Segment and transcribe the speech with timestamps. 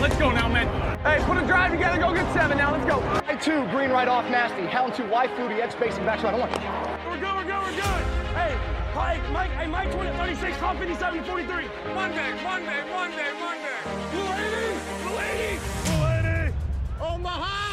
[0.00, 0.66] Let's go now, man.
[1.00, 1.98] Hey, put a drive together.
[1.98, 2.72] Go get seven now.
[2.72, 3.02] Let's go.
[3.28, 4.64] I two, green right off, nasty.
[4.64, 6.32] Hound two, wide fluty, edge spacing back shot.
[6.32, 6.52] I want.
[6.52, 8.02] We're good, we're good, we're good.
[8.32, 8.56] Hey,
[8.94, 11.68] Mike, Mike, hey, Mike 20, 36, top 57, 43.
[11.94, 13.76] Monday, Monday, Monday, Monday.
[14.10, 16.06] Blue 80, Blue 80, Blue
[16.40, 16.54] 80.
[17.02, 17.69] Omaha!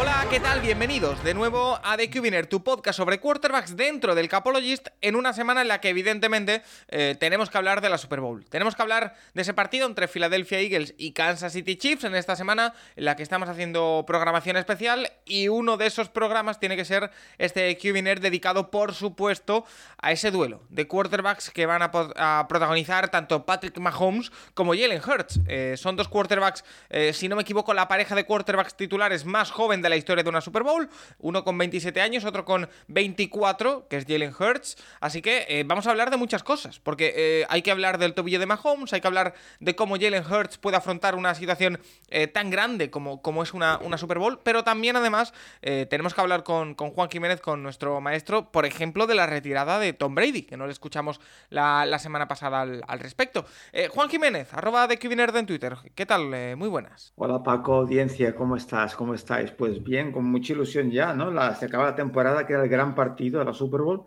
[0.00, 0.62] Hola, ¿qué tal?
[0.62, 5.34] Bienvenidos de nuevo a The Cubiner, tu podcast sobre quarterbacks dentro del Capologist, en una
[5.34, 8.42] semana en la que evidentemente eh, tenemos que hablar de la Super Bowl.
[8.46, 12.34] Tenemos que hablar de ese partido entre Philadelphia Eagles y Kansas City Chiefs en esta
[12.34, 16.86] semana en la que estamos haciendo programación especial y uno de esos programas tiene que
[16.86, 19.66] ser este Cubiner dedicado, por supuesto,
[19.98, 25.40] a ese duelo de quarterbacks que van a, protagonizar tanto Patrick Mahomes como Jalen Hurts.
[25.46, 29.50] Eh, son dos quarterbacks, eh, si no me equivoco, la pareja de quarterbacks titulares más
[29.50, 33.88] joven de la historia de una Super Bowl, uno con 27 años, otro con 24,
[33.88, 37.46] que es Jalen Hurts, así que eh, vamos a hablar de muchas cosas, porque eh,
[37.48, 40.76] hay que hablar del tobillo de Mahomes, hay que hablar de cómo Jalen Hurts puede
[40.76, 44.96] afrontar una situación eh, tan grande como, como es una, una, Super Bowl, pero también
[44.96, 49.26] además tenemos que hablar con, con, Juan Jiménez, con nuestro maestro, por ejemplo, de la
[49.26, 53.44] retirada de Tom Brady, que no le escuchamos la, la semana pasada al, respecto.
[53.90, 56.56] Juan Jiménez, arroba de en Twitter, ¿qué tal?
[56.56, 57.12] Muy buenas.
[57.16, 58.94] Hola Paco, audiencia, ¿cómo estás?
[58.94, 59.50] ¿Cómo estáis?
[59.50, 61.30] Pues bien, con mucha ilusión ya, ¿no?
[61.30, 64.04] La, se acaba la temporada, que era el gran partido de la Super Bowl,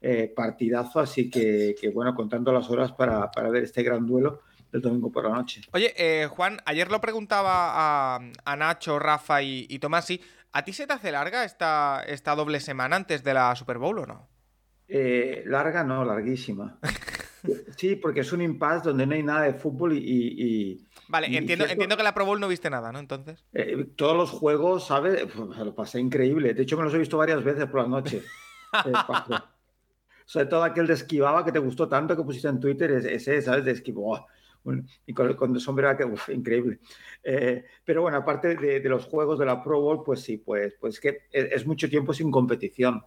[0.00, 4.42] eh, partidazo, así que, que, bueno, contando las horas para, para, ver este gran duelo
[4.70, 5.60] del domingo por la noche.
[5.72, 10.20] Oye, eh, Juan, ayer lo preguntaba a, a Nacho, Rafa y, y Tomasi,
[10.52, 13.98] ¿a ti se te hace larga esta, esta doble semana antes de la Super Bowl
[14.00, 14.28] o no?
[14.88, 16.78] Eh, larga no, larguísima.
[17.76, 19.98] Sí, porque es un impasse donde no hay nada de fútbol y...
[19.98, 23.00] y vale, y entiendo, entiendo que la Pro Bowl no viste nada, ¿no?
[23.00, 23.44] Entonces.
[23.52, 25.26] Eh, todos los juegos, ¿sabes?
[25.34, 26.54] Pues, lo pasé increíble.
[26.54, 28.22] De hecho, me los he visto varias veces por la noche.
[28.86, 28.92] eh,
[30.24, 33.64] Sobre todo aquel de esquivaba que te gustó tanto que pusiste en Twitter, ese, ¿sabes?
[33.64, 34.26] De esquivaba.
[34.62, 36.78] Bueno, y con, con el sombrero que uf, increíble.
[37.24, 40.74] Eh, pero bueno, aparte de, de, los juegos de la Pro Bowl, pues sí, pues,
[40.80, 43.04] pues que es, es mucho tiempo sin competición.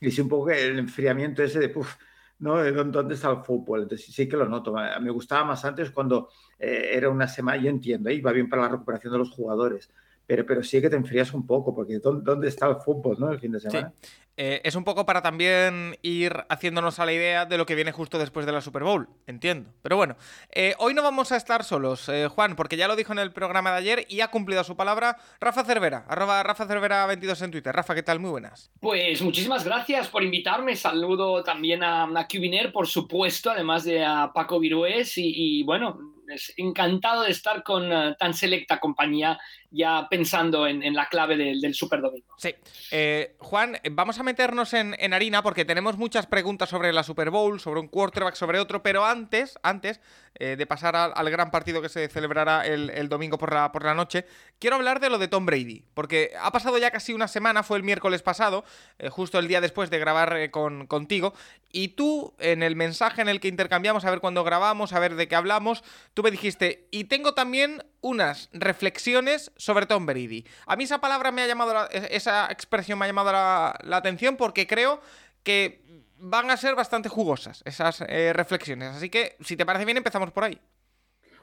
[0.00, 1.94] Y sí, un poco el enfriamiento ese de, puf,
[2.42, 2.62] ¿no?
[2.84, 3.82] ¿Dónde está el fútbol?
[3.82, 4.74] Entonces sí que lo noto.
[5.00, 8.20] Me gustaba más antes cuando eh, era una semana, yo entiendo, ¿eh?
[8.20, 9.90] va bien para la recuperación de los jugadores,
[10.26, 13.30] pero, pero sí que te enfrías un poco, porque ¿dónde, dónde está el fútbol, ¿no?
[13.30, 13.92] El fin de semana.
[14.00, 14.08] Sí.
[14.36, 17.92] Eh, es un poco para también ir haciéndonos a la idea de lo que viene
[17.92, 19.70] justo después de la Super Bowl, entiendo.
[19.82, 20.16] Pero bueno,
[20.50, 23.32] eh, hoy no vamos a estar solos, eh, Juan, porque ya lo dijo en el
[23.32, 27.50] programa de ayer y ha cumplido su palabra Rafa Cervera, arroba Rafa Cervera 22 en
[27.50, 27.74] Twitter.
[27.74, 28.20] Rafa, ¿qué tal?
[28.20, 28.70] Muy buenas.
[28.80, 30.76] Pues muchísimas gracias por invitarme.
[30.76, 36.12] Saludo también a, a Cubiner, por supuesto, además de a Paco Virués y, y bueno,
[36.56, 39.38] encantado de estar con uh, tan selecta compañía
[39.72, 42.34] ya pensando en, la clave del, del, Super Domingo.
[42.36, 42.54] Sí.
[42.90, 47.58] Eh, Juan, vamos a meternos en, harina porque tenemos muchas preguntas sobre la Super Bowl,
[47.58, 50.00] sobre un quarterback, sobre otro, pero antes, antes
[50.34, 54.26] eh, de pasar al, gran partido que se celebrará el, domingo por la, noche,
[54.58, 57.78] quiero hablar de lo de Tom Brady, porque ha pasado ya casi una semana, fue
[57.78, 58.64] el miércoles pasado,
[58.98, 61.32] eh, justo el día después de grabar con, contigo,
[61.70, 65.14] y tú, en el mensaje en el que intercambiamos, a ver cuándo grabamos, a ver
[65.14, 65.82] de qué hablamos,
[66.12, 70.44] tú me dijiste, y tengo también unas reflexiones sobre Tom Brady.
[70.66, 74.36] A mí esa palabra me ha llamado, la, esa expresión me ha llamado la, atención
[74.36, 75.00] porque creo
[75.42, 78.96] que van a ser bastante jugosas esas eh, reflexiones.
[78.96, 80.60] Así que, si te parece bien, empezamos por ahí.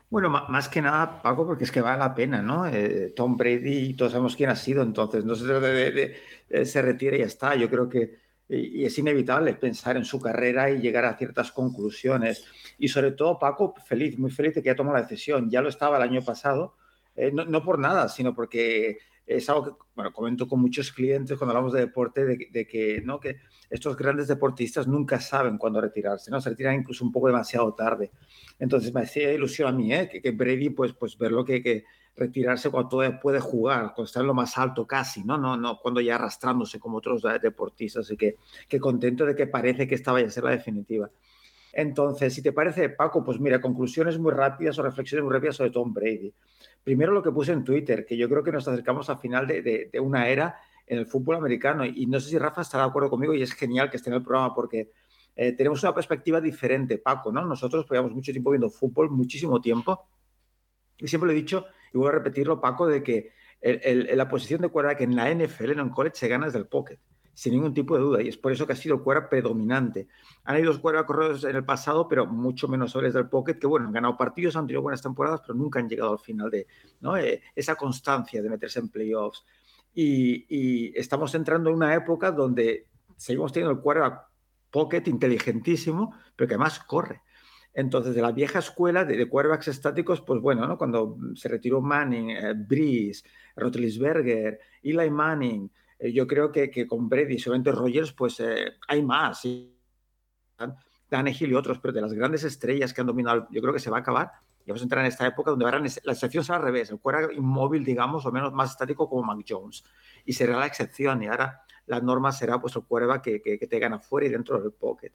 [0.10, 2.66] Bueno, más que nada, Paco, porque es que vale la pena, ¿no?
[2.66, 6.66] Eh, Tom Brady, todos sabemos quién ha sido, entonces no se trata de, de, de,
[6.66, 7.56] se retira y ya está.
[7.56, 8.18] Yo creo que
[8.50, 12.46] y es inevitable pensar en su carrera y llegar a ciertas conclusiones.
[12.80, 15.50] Y sobre todo, Paco, feliz, muy feliz de que ha tomado la decisión.
[15.52, 16.76] Ya lo estaba el año pasado,
[17.16, 21.38] eh, no, no, por nada, sino porque es algo que, bueno, comento con muchos clientes
[21.38, 23.20] cuando hablamos de deporte, de, de, que, ¿no?
[23.20, 23.38] que
[23.70, 26.42] estos grandes deportistas nunca saben cuándo retirarse, ¿no?
[26.42, 28.10] Se retiran incluso un poco demasiado tarde.
[28.58, 30.10] Entonces me hacía ilusión a mí, ¿eh?
[30.12, 31.86] que, que Brady, pues, pues verlo que, que
[32.20, 35.38] retirarse cuando todavía puede jugar, cuando está en lo más alto casi, ¿no?
[35.38, 38.06] No, no cuando ya arrastrándose como otros deportistas.
[38.06, 38.38] Así que,
[38.68, 41.10] que contento de que parece que esta vaya a ser la definitiva.
[41.72, 45.72] Entonces, si te parece, Paco, pues mira, conclusiones muy rápidas o reflexiones muy rápidas sobre
[45.72, 46.34] Tom Brady.
[46.84, 49.62] Primero lo que puse en Twitter, que yo creo que nos acercamos al final de,
[49.62, 51.86] de, de una era en el fútbol americano.
[51.86, 54.16] Y no sé si Rafa estará de acuerdo conmigo y es genial que esté en
[54.16, 54.92] el programa porque
[55.36, 57.46] eh, tenemos una perspectiva diferente, Paco, ¿no?
[57.46, 60.08] Nosotros llevamos mucho tiempo viendo fútbol, muchísimo tiempo.
[61.00, 63.32] Y siempre lo he dicho, y voy a repetirlo, Paco, de que
[63.62, 66.46] el, el, la posición de cuerda que en la NFL, en el college, se gana
[66.46, 67.00] desde el pocket,
[67.34, 68.22] sin ningún tipo de duda.
[68.22, 70.08] Y es por eso que ha sido el cuerda predominante.
[70.44, 73.88] Han habido cuerda corredores en el pasado, pero mucho menos sobre del pocket, que bueno,
[73.88, 76.68] han ganado partidos, han tenido buenas temporadas, pero nunca han llegado al final de
[77.02, 77.18] ¿no?
[77.18, 79.46] Eh, esa constancia de meterse en playoffs.
[79.94, 82.88] Y, y, estamos entrando en una época donde
[83.18, 84.30] seguimos teniendo el cuerda
[84.70, 87.22] pocket inteligentísimo, pero que además corre.
[87.80, 90.78] Entonces, de la vieja escuela de, de quarterbacks estáticos, pues bueno, ¿no?
[90.78, 93.24] cuando se retiró Manning, eh, Breeze,
[93.56, 99.02] Rotlisberger, Eli Manning, eh, yo creo que, que, con Brady, seguramente Rogers, pues eh, hay
[99.02, 99.40] más.
[99.40, 99.74] ¿sí?
[101.08, 103.90] Tannehill y otros, pero de las grandes estrellas que han dominado, yo creo que se
[103.90, 104.30] va a acabar.
[104.66, 107.38] Y vamos a entrar en esta época donde la excepción será al revés, el quarterback
[107.38, 109.86] inmóvil, digamos, o menos más estático como Mac Jones.
[110.26, 111.24] Y será la excepción.
[111.24, 114.30] Y ahora la norma será pues el quarterback que, que, que te gana fuera y
[114.30, 115.14] dentro del pocket.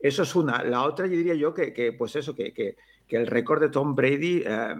[0.00, 0.64] Eso es una.
[0.64, 2.76] La otra, yo diría yo que, que pues eso, que, que,
[3.06, 4.74] que, el récord de Tom Brady, eh,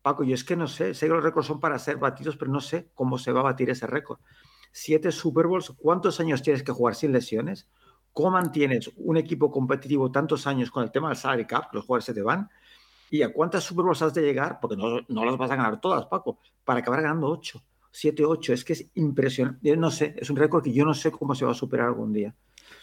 [0.00, 2.50] Paco, yo es que no sé, sé que los récords son para ser batidos, pero
[2.50, 4.18] no sé cómo se va a batir ese récord.
[4.72, 7.68] Siete Super Bowls, ¿cuántos años tienes que jugar sin lesiones?
[8.12, 12.06] ¿Cómo mantienes un equipo competitivo tantos años con el tema del salary cap, los jugadores
[12.06, 12.48] se te van?
[13.10, 14.58] ¿Y a cuántas Super Bowls has de llegar?
[14.60, 18.52] Porque no, no las vas a ganar todas, Paco, para acabar ganando ocho, siete, ocho.
[18.52, 19.68] Es que es impresionante.
[19.68, 21.86] Yo no sé, es un récord que yo no sé cómo se va a superar
[21.86, 22.34] algún día.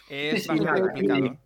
[0.08, 1.38] Es bastante complicado.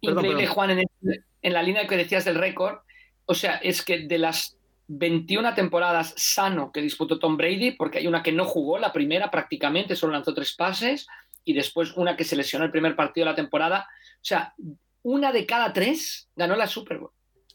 [0.00, 0.54] Increíble, perdón.
[0.54, 2.78] Juan, en, el, en, la línea que decías del récord.
[3.24, 4.56] O sea, es que de las
[4.88, 9.30] 21 temporadas sano que disputó Tom Brady, porque hay una que no jugó, la primera
[9.30, 11.06] prácticamente, solo lanzó tres pases,
[11.44, 13.86] y después una que se lesionó el primer partido de la temporada.
[14.16, 14.54] O sea,
[15.02, 17.10] una de cada tres ganó la Super Bowl.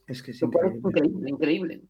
[0.07, 0.79] Es que es increíble.
[0.83, 1.81] increíble, increíble.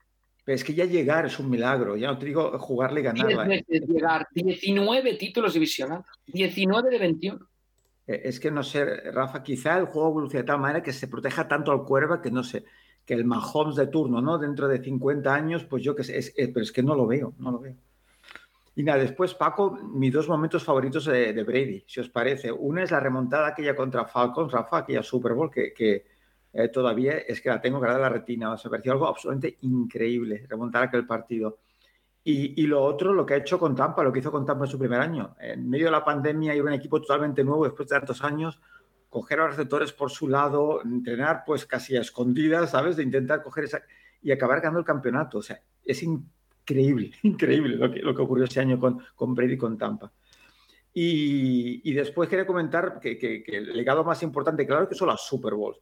[0.43, 3.51] Pero es que ya llegar es un milagro, ya no te digo jugarle y ganar.
[3.51, 3.63] ¿eh?
[3.67, 7.50] llegar, 19 títulos divisionales, 19 de 21
[8.15, 11.47] es que no sé, Rafa, quizá el juego evoluciona de tal manera que se proteja
[11.47, 12.65] tanto al cuerva que no sé,
[13.05, 14.37] que el Mahomes de turno, ¿no?
[14.37, 17.07] Dentro de 50 años, pues yo que sé, es, es, pero es que no lo
[17.07, 17.75] veo, no lo veo.
[18.75, 22.51] Y nada, después, Paco, mis dos momentos favoritos de, de, Brady, si os parece.
[22.51, 26.05] Una es la remontada aquella contra Falcons, Rafa, aquella Super Bowl, que, que
[26.53, 28.53] eh, todavía es que la tengo grabada en la retina.
[28.53, 31.59] O sea, me pareció algo absolutamente increíble remontar aquel partido.
[32.23, 34.65] Y, y, lo otro, lo que ha hecho con Tampa, lo que hizo con Tampa
[34.65, 35.35] en su primer año.
[35.39, 38.59] En medio de la pandemia y un equipo totalmente nuevo después de tantos años,
[39.09, 42.95] coger a los receptores por su lado, entrenar pues casi a escondidas, ¿sabes?
[42.95, 43.81] De intentar coger esa
[44.21, 45.39] y acabar ganando el campeonato.
[45.39, 49.53] O sea, es increíble, increíble lo que, lo que ocurrió ese año con, con Brady
[49.53, 50.11] y con Tampa.
[50.93, 55.07] Y, y después quería comentar que, que, que, el legado más importante, claro, que son
[55.07, 55.79] las Super Bowls.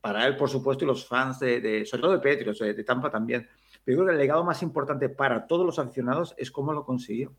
[0.00, 2.84] Para él, por supuesto, y los fans de, de sobre todo de Patriots, de, de
[2.84, 3.46] Tampa también
[3.84, 6.84] pero yo creo que el legado más importante para todos los aficionados es cómo lo
[6.84, 7.34] consiguió,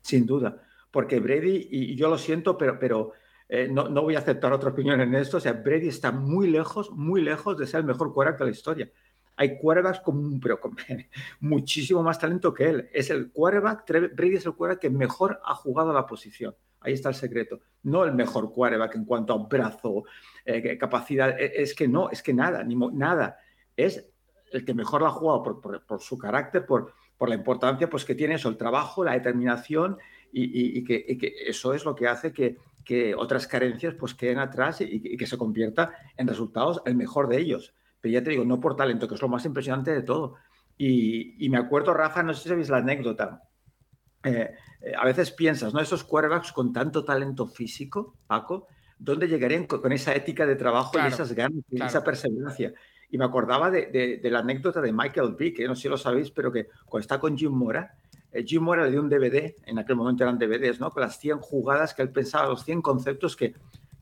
[0.00, 0.62] sin duda.
[0.90, 3.12] Porque Brady, y yo lo siento, pero, pero
[3.48, 6.48] eh, no, no, voy a aceptar otra opinión en esto, o sea, Brady está muy
[6.48, 8.90] lejos, muy lejos de ser el mejor quarterback de la historia.
[9.36, 10.76] Hay quarterbacks con, pero con
[11.40, 12.90] muchísimo más talento que él.
[12.92, 16.54] Es el quarterback, Brady es el quarterback que mejor ha jugado la posición.
[16.80, 17.60] Ahí está el secreto.
[17.82, 20.04] No el mejor quarterback en cuanto a brazo,
[20.44, 21.34] eh, capacidad.
[21.38, 23.38] Es que no, es que nada, ni nada.
[23.76, 24.10] Es
[24.50, 27.88] el que mejor la ha jugado por, por, por su carácter, por, por, la importancia
[27.88, 29.98] pues, que tiene eso, el trabajo, la determinación
[30.32, 33.94] y, y, y, que, y que, eso es lo que hace que, que otras carencias
[33.94, 37.74] pues, queden atrás y, que se convierta en resultados el mejor de ellos.
[38.00, 40.36] Pero ya te digo, no por talento, que es lo más impresionante de todo.
[40.76, 43.42] Y, me acuerdo, Rafa, no sé si sabéis la anécdota.
[44.24, 44.50] Eh,
[44.80, 45.80] eh, a veces piensas, ¿no?
[45.80, 48.66] Esos quarterbacks con tanto talento físico, Paco,
[48.98, 51.90] ¿dónde llegarían con, con esa ética de trabajo claro, y esas ganas y claro.
[51.90, 52.72] esa perseverancia?
[53.10, 55.88] Y me acordaba de, de, de, la anécdota de Michael Vick, que no sé si
[55.88, 57.94] lo sabéis, pero que cuando está con Jim Mora,
[58.32, 60.90] eh, Jim Mora le dio un DVD, en aquel momento eran DVDs, ¿no?
[60.90, 63.54] Con las 100 jugadas que él pensaba, los 100 conceptos que,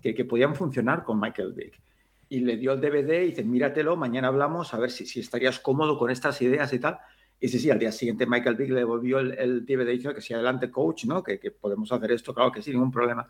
[0.02, 1.80] que, que podían funcionar con Michael Vick.
[2.28, 5.58] Y le dio el DVD y dice, míratelo, mañana hablamos, a ver si, si estarías
[5.58, 6.98] cómodo con estas ideas y tal.
[7.40, 10.20] Y sí, sí, al día siguiente Michael Vick le devolvió el, el DVD diciendo que
[10.20, 11.22] si adelante, coach, ¿no?
[11.22, 13.26] Que, que podemos hacer esto, claro que sí, ningún problema.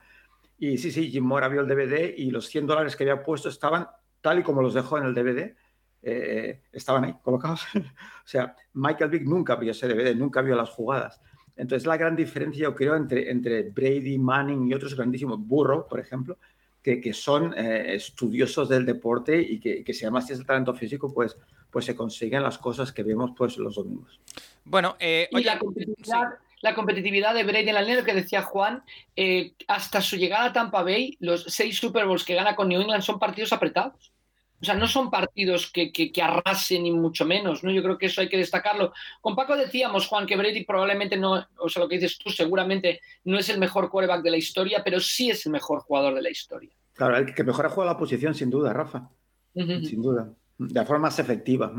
[0.59, 3.49] Y sí, sí, Jim Mora vio el DVD y los 100 dólares que había puesto
[3.49, 3.87] estaban
[4.21, 5.55] tal y como los dejó en el DVD
[6.03, 7.63] eh, estaban ahí colocados.
[7.75, 11.21] o sea, Michael Vick nunca vio ese DVD, nunca vio las jugadas.
[11.57, 15.99] Entonces, la gran diferencia, yo creo, entre, entre Brady, Manning y otros grandísimos, Burrow, por
[15.99, 16.39] ejemplo,
[16.83, 20.73] que, que son eh, estudiosos del deporte y que, que si además tienes el talento
[20.73, 21.37] físico, pues,
[21.71, 24.21] pues se consiguen las cosas que vemos pues, los domingos.
[24.65, 26.57] Bueno, eh, oye, y la competitividad, sí.
[26.61, 28.85] la competitividad, de Brady en la línea, que decía Juan,
[29.17, 32.81] eh, hasta su llegada a Tampa Bay, los seis Super Bowls que gana con New
[32.81, 34.13] England son partidos apretados.
[34.61, 37.71] O sea, no son partidos que, que, que, arrasen ni mucho menos, ¿no?
[37.71, 38.93] Yo creo que eso hay que destacarlo.
[39.21, 43.01] Con Paco decíamos, Juan, que Brady probablemente no, o sea, lo que dices tú, seguramente
[43.25, 46.23] no es el mejor quarterback de la historia, pero sí es el mejor jugador de
[46.23, 46.71] la historia.
[46.95, 49.09] Claro, el que mejor ha jugado la posición, sin duda, Rafa.
[49.55, 49.85] Uh -huh.
[49.85, 50.35] Sin duda.
[50.59, 51.73] De forma más efectiva.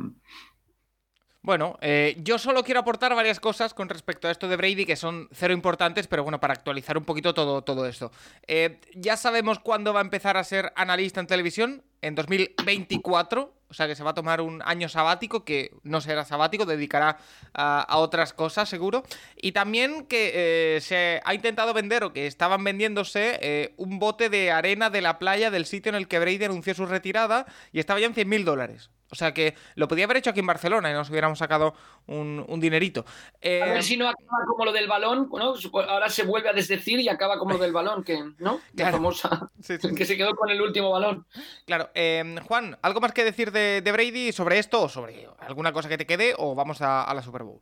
[1.42, 4.98] Bueno, eh, yo solo quiero aportar varias cosas con respecto a esto de Brady que
[4.98, 8.12] son cero importantes, pero bueno, para actualizar un poquito todo, todo esto.
[8.46, 13.74] Eh, ya sabemos cuándo va a empezar a ser analista en televisión, en 2024, o
[13.74, 17.18] sea que se va a tomar un año sabático, que no será sabático, dedicará
[17.54, 19.04] a, otras cosas seguro.
[19.36, 24.30] Y también que eh, se ha intentado vender o que estaban vendiéndose eh, un bote
[24.30, 27.80] de arena de la playa del sitio en el que Brady anunció su retirada y
[27.80, 28.90] estaba ya en 100 mil dólares.
[29.12, 31.74] O sea que lo podía haber hecho aquí en Barcelona y nos hubiéramos sacado
[32.08, 33.06] un, dinerito.
[33.44, 35.54] a ver si no acaba como lo del balón, ¿no?
[35.88, 38.60] Ahora se vuelve a desdecir y acaba como lo del balón, que, ¿no?
[38.74, 39.50] La famosa.
[39.98, 41.26] que se quedó con el último balón.
[41.66, 41.90] Claro.
[41.94, 45.98] Em, Juan, ¿algo más que decir de, Brady sobre esto o sobre alguna cosa que
[45.98, 47.62] te quede o vamos a la Super Bowl?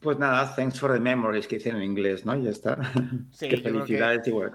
[0.00, 2.36] Pues nada, thanks for the memories que hicieron en inglés, ¿no?
[2.36, 2.78] Y ya está.
[3.32, 4.52] Sí, Qué felicidades igual.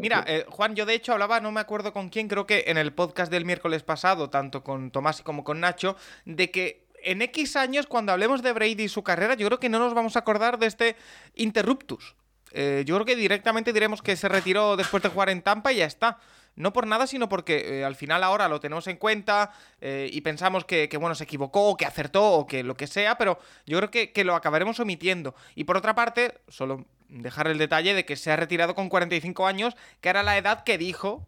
[0.00, 2.76] mira, eh, Juan, yo de hecho hablaba, no me acuerdo con quién, creo que en
[2.76, 7.56] el podcast del miércoles pasado, tanto con Tomás como con Nacho, de que en X
[7.56, 10.20] años, cuando hablemos de Brady y su carrera, yo creo que no nos vamos a
[10.20, 10.96] acordar de este
[11.34, 12.14] interruptus.
[12.52, 15.76] Eh, yo creo que directamente diremos que se retiró después de jugar en Tampa y
[15.76, 16.18] ya está.
[16.56, 20.20] No por nada, sino porque eh, al final ahora lo tenemos en cuenta eh, y
[20.20, 23.78] pensamos que, bueno, se equivocó, o que acertó, o que lo que sea, pero yo
[23.78, 25.34] creo que, que, lo acabaremos omitiendo.
[25.54, 29.46] Y por otra parte, solo dejar el detalle de que se ha retirado con 45
[29.46, 31.26] años, que era la edad que dijo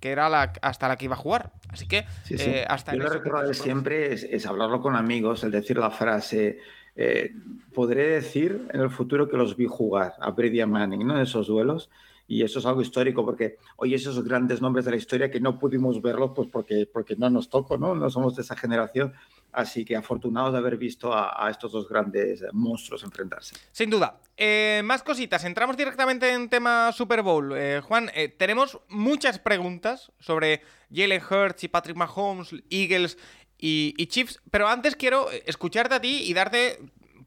[0.00, 1.52] que era la, hasta la que iba a jugar.
[1.70, 5.90] Así que eh, hasta Yo lo recuerdo siempre es, hablarlo con amigos, el decir la
[5.90, 6.58] frase.
[7.72, 11.16] podré decir en el futuro que los vi jugar a Brady Manning, ¿no?
[11.16, 11.88] En esos duelos
[12.28, 15.58] y eso es algo histórico porque hoy esos grandes nombres de la historia que no
[15.58, 17.94] pudimos verlos pues porque, porque no nos tocó, ¿no?
[17.94, 19.12] No somos de esa generación,
[19.52, 23.56] así que afortunados de haber visto a, estos dos grandes monstruos enfrentarse.
[23.72, 24.20] Sin duda.
[24.36, 27.52] Eh, más cositas, entramos directamente en tema Super Bowl.
[27.56, 33.16] Eh, Juan, eh, tenemos muchas preguntas sobre Jalen Hurts y Patrick Mahomes, Eagles
[33.58, 36.78] y, y, Chiefs, pero antes quiero escucharte a ti y darte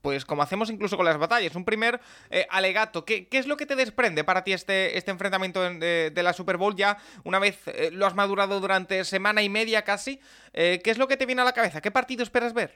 [0.01, 3.06] pues como hacemos incluso con las batallas, un primer eh, alegato.
[3.06, 6.75] ¿Qué, es lo que te desprende para ti este, este enfrentamiento de, la Super Bowl?
[6.75, 10.20] Ya una vez eh, lo has madurado durante semana y media casi,
[10.53, 11.82] eh, ¿qué es lo que te viene a la cabeza?
[11.82, 12.74] ¿Qué partido esperas ver?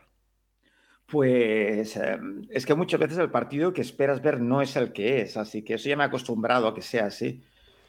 [1.05, 5.21] Pues em, es que muchas veces el partido que esperas ver no es el que
[5.21, 7.43] es, así que eso ya me he acostumbrado a que sea así.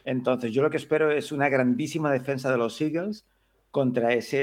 [0.04, 3.24] Entonces yo lo que espero es una grandísima defensa de los Eagles
[3.70, 4.42] contra ese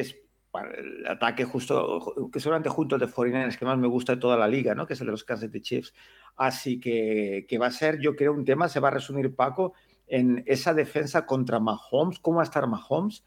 [0.75, 4.37] el ataque justo, que seguramente junto al de 49 que más me gusta de toda
[4.37, 4.85] la liga, ¿no?
[4.85, 5.93] que es el de los Kansas City Chiefs.
[6.35, 9.73] Así que, que va a ser, yo creo, un tema, se va a resumir, Paco,
[10.07, 13.23] en esa defensa contra Mahomes, cómo va a estar Mahomes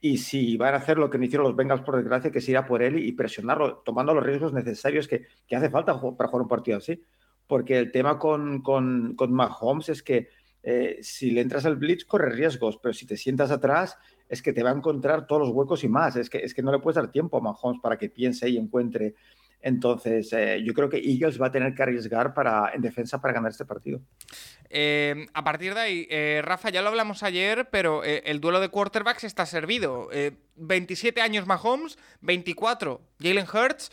[0.00, 2.48] y si van a hacer lo que me hicieron los Bengals, por desgracia, que es
[2.48, 6.28] ir a por él y presionarlo, tomando los riesgos necesarios que, que hace falta para
[6.28, 7.02] jugar un partido así.
[7.46, 10.28] Porque el tema con, con, con Mahomes es que
[10.62, 13.96] eh, si le entras al blitz, corre riesgos, pero si te sientas atrás,
[14.28, 16.16] es que te va a encontrar todos los huecos y más.
[16.16, 18.56] Es que, es que no le puedes dar tiempo a Mahomes para que piense y
[18.56, 19.14] encuentre.
[19.60, 23.34] Entonces, eh, yo creo que Eagles va a tener que arriesgar para, en defensa para
[23.34, 24.00] ganar este partido.
[24.68, 28.68] Eh, a partir de ahí, eh, Rafa, ya lo hablamos ayer, pero el duelo de
[28.68, 30.08] quarterbacks está servido.
[30.56, 33.90] 27 años Mahomes, 24 Jalen Hurts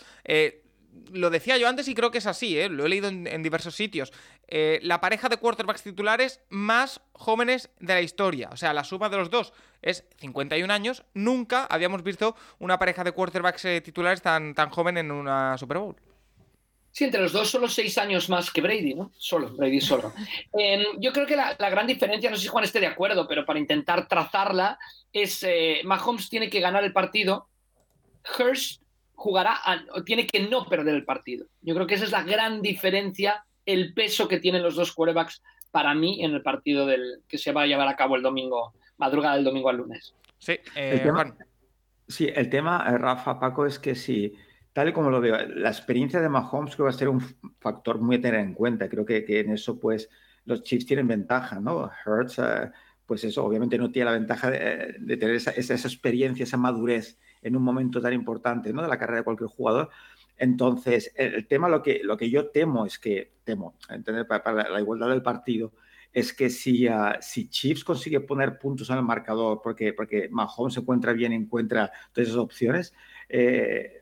[1.11, 2.69] lo decía yo antes y creo que es así, ¿eh?
[2.69, 4.11] lo he leído en, diversos sitios.
[4.47, 8.49] Eh, la pareja de quarterbacks titulares más jóvenes de la historia.
[8.51, 11.03] O sea, la suma de los dos es 51 años.
[11.13, 15.77] Nunca habíamos visto una pareja de quarterbacks eh, titulares tan, tan joven en una Super
[15.77, 15.95] Bowl.
[16.91, 19.11] Sí, entre los dos solo seis años más que Brady, ¿no?
[19.17, 20.13] Solo, Brady solo.
[20.53, 23.45] Em, yo creo que la, gran diferencia, no sé si Juan esté de acuerdo, pero
[23.45, 24.77] para intentar trazarla,
[25.11, 25.43] es
[25.83, 27.49] Mahomes tiene que ganar el partido.
[28.37, 28.82] Hurst
[29.15, 29.59] jugará,
[30.05, 31.45] tiene que no perder el partido.
[31.61, 35.41] Yo creo que esa es la gran diferencia, el peso que tienen los dos quarterbacks
[35.71, 38.73] para mí en el partido del, que se va a llevar a cabo el domingo,
[38.97, 40.13] madrugada del domingo al lunes.
[40.37, 41.35] Sí, el eh, tema,
[42.07, 44.33] sí, el tema, eh, Rafa, Paco, es que si,
[44.71, 47.21] tal y como lo veo, la experiencia de Mahomes creo que va a ser un
[47.59, 48.89] factor muy a tener en cuenta.
[48.89, 50.09] Creo que, en eso, pues,
[50.45, 51.89] los Chiefs tienen ventaja, ¿no?
[52.05, 52.69] Hurts, eh,
[53.05, 57.55] pues eso, obviamente no tiene la ventaja de, tener esa, esa, experiencia, esa madurez en
[57.55, 58.81] un momento tan importante ¿no?
[58.81, 59.89] de la carrera de cualquier jugador.
[60.37, 64.79] Entonces, el, tema, lo que, lo que yo temo es que, temo, entender, para, la,
[64.79, 65.73] igualdad del partido,
[66.11, 70.75] es que si, uh, si Chiefs consigue poner puntos en el marcador, porque, porque Mahomes
[70.75, 72.93] se encuentra bien, encuentra todas esas opciones,
[73.29, 73.99] eh,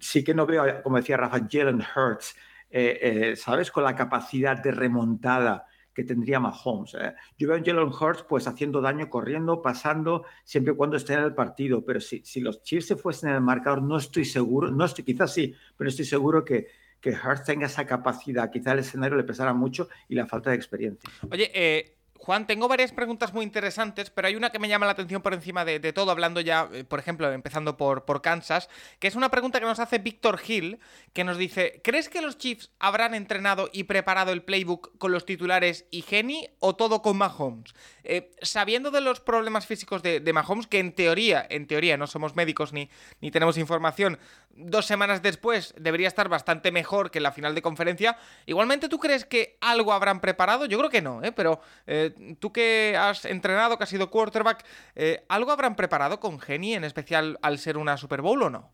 [0.00, 2.36] sí que no veo, como decía Rafa, Jalen Hurts,
[2.70, 3.70] eh, eh, ¿sabes?
[3.70, 5.66] Con la capacidad de remontada
[5.96, 6.94] que tendría Mahomes.
[6.94, 7.14] ¿eh?
[7.38, 11.20] Yo veo a Jalen Hurts pues haciendo daño, corriendo, pasando, siempre y cuando esté en
[11.20, 11.82] el partido.
[11.86, 15.04] Pero si, si los Chiefs se fuesen en el marcador, no estoy seguro, no estoy,
[15.04, 16.66] quizás sí, pero estoy seguro que,
[17.00, 18.50] que Hurts tenga esa capacidad.
[18.50, 21.10] Quizás el escenario le pesara mucho y la falta de experiencia.
[21.30, 21.95] Oye, eh,
[22.26, 25.32] Juan, tengo varias preguntas muy interesantes, pero hay una que me llama la atención por
[25.32, 28.68] encima de, todo, hablando ya, eh, por ejemplo, empezando por, Kansas,
[28.98, 30.80] que es una pregunta que nos hace Víctor Hill,
[31.12, 35.24] que nos dice, ¿crees que los Chiefs habrán entrenado y preparado el playbook con los
[35.24, 37.72] titulares y Geni o todo con Mahomes?
[38.08, 42.36] Eh, sabiendo de los problemas físicos de, Mahomes, que en teoría, en teoría no somos
[42.36, 42.88] médicos ni,
[43.20, 44.18] ni tenemos información,
[44.56, 48.98] dos semanas después debería estar bastante mejor que en la final de conferencia, igualmente tú
[48.98, 50.66] crees que algo habrán preparado?
[50.66, 51.32] Yo creo que no, ¿eh?
[51.32, 56.38] pero eh, tú que has entrenado, que has sido quarterback, eh, ¿algo habrán preparado con
[56.38, 58.72] Geni, en especial al ser una Super Bowl o no?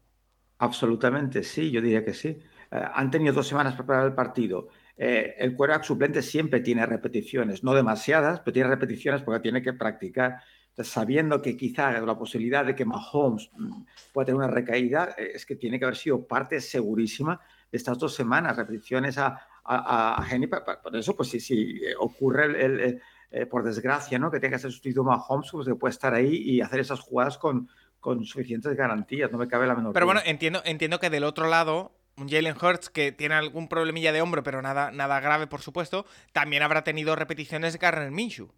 [0.58, 2.38] Absolutamente sí, yo diría que sí.
[2.70, 4.68] Han tenido dos semanas para preparar el partido.
[4.96, 10.40] El quarterback suplente siempre tiene repeticiones, no demasiadas, pero tiene repeticiones porque tiene que practicar.
[10.78, 13.82] sabiendo que quizá la posibilidad de que Mahomes mm,
[14.12, 18.14] pueda tener una recaída, es que tiene que haber sido parte segurísima de estas dos
[18.14, 20.46] semanas, repeticiones a, a, a Geni.
[20.46, 23.00] Por eso, pues si, si ocurre el,
[23.34, 24.30] eh, por desgracia, ¿no?
[24.30, 27.38] que tenga que ser sustituido Mahomes, pues que puede estar ahí y hacer esas jugadas
[27.38, 27.66] con,
[27.98, 31.48] con suficientes garantías, no me cabe la menor Pero bueno, entiendo, entiendo que del otro
[31.48, 35.60] lado, un Jalen Hurts que tiene algún problemilla de hombro, pero nada, nada grave, por
[35.60, 38.50] supuesto, también habrá tenido repeticiones de Garner Minshew.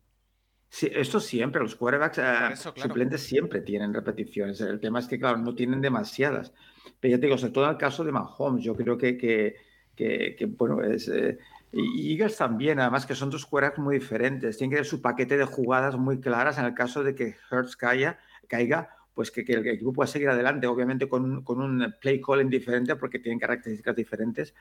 [0.68, 4.60] Sí, esto siempre, los quarterbacks eh, suplentes siempre tienen repeticiones.
[4.60, 6.52] El tema es que, claro, no tienen demasiadas.
[6.98, 9.54] Pero ya te digo, sobre todo en el caso de Mahomes, yo creo que, que,
[9.94, 11.38] que, bueno, es, eh,
[11.70, 14.58] y Eagles también, además que son dos quarterbacks muy diferentes.
[14.58, 17.76] Tienen que tener su paquete de jugadas muy claras en el caso de que Hurts
[17.76, 18.18] caiga,
[18.48, 22.96] caiga pues que, el equipo pueda seguir adelante, obviamente con, con, un play calling diferente
[22.96, 24.54] porque tienen características diferentes,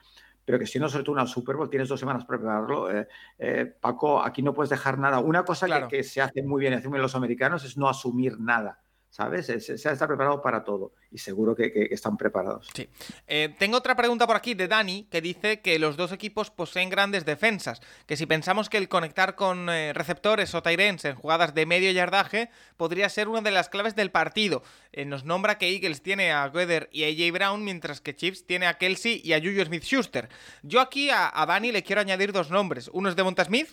[0.46, 2.92] pero que si no, sobre todo una Super Bowl, tienes dos semanas para prepararlo.
[2.92, 3.08] Eh,
[3.40, 5.20] eh, Paco, aquí no puedes dejar nada.
[5.20, 8.83] Una cosa que, que, se hace muy bien, hacen los americanos, es no asumir nada.
[9.14, 9.46] ¿Sabes?
[9.46, 12.68] Se, está preparado para todo y seguro que, están preparados.
[12.74, 12.90] Sí.
[13.28, 16.90] Eh, tengo otra pregunta por aquí de Dani que dice que los dos equipos poseen
[16.90, 21.54] grandes defensas, que si pensamos que el conectar con eh, receptores o Tyrens en jugadas
[21.54, 24.64] de medio yardaje podría ser una de las claves del partido.
[24.92, 28.48] Eh, nos nombra que Eagles tiene a Weather y a AJ Brown, mientras que Chiefs
[28.48, 30.28] tiene a Kelsey y a Juju Smith-Schuster.
[30.64, 32.90] Yo aquí a, a, Dani le quiero añadir dos nombres.
[32.92, 33.70] Uno es de Monta Smith,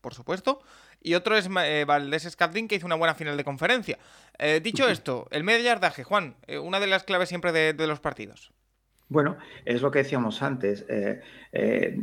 [0.00, 0.62] por supuesto,
[1.00, 3.98] y otro es eh, Valdés Scatling, que hizo una buena final de conferencia.
[4.38, 8.00] Eh, dicho esto, el medio yardaje, Juan, eh, una de las claves siempre de, los
[8.00, 8.52] partidos.
[9.08, 10.84] Bueno, es lo que decíamos antes.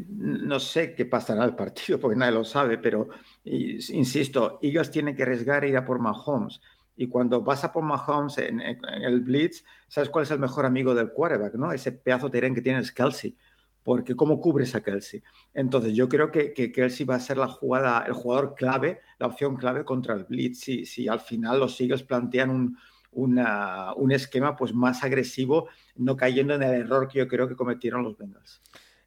[0.09, 3.09] no sé qué pasará al partido porque nadie lo sabe, pero
[3.43, 6.61] insisto, ellos tienen que arriesgar e ir a por Mahomes.
[6.97, 10.95] Y cuando vas a por Mahomes en, el blitz, ¿sabes cuál es el mejor amigo
[10.95, 11.55] del quarterback?
[11.55, 11.71] ¿no?
[11.73, 13.35] Ese pedazo de tren que tiene es Kelsey
[13.85, 15.21] porque ¿cómo cubres a Kelsey?
[15.53, 19.27] Entonces, yo creo que, que, Kelsey va a ser la jugada, el jugador clave, la
[19.27, 22.77] opción clave contra el Blitz, si, si al final los Eagles plantean un,
[23.11, 28.01] un esquema pues, más agresivo, no cayendo en el error que yo creo que cometieron
[28.01, 28.59] los Bengals.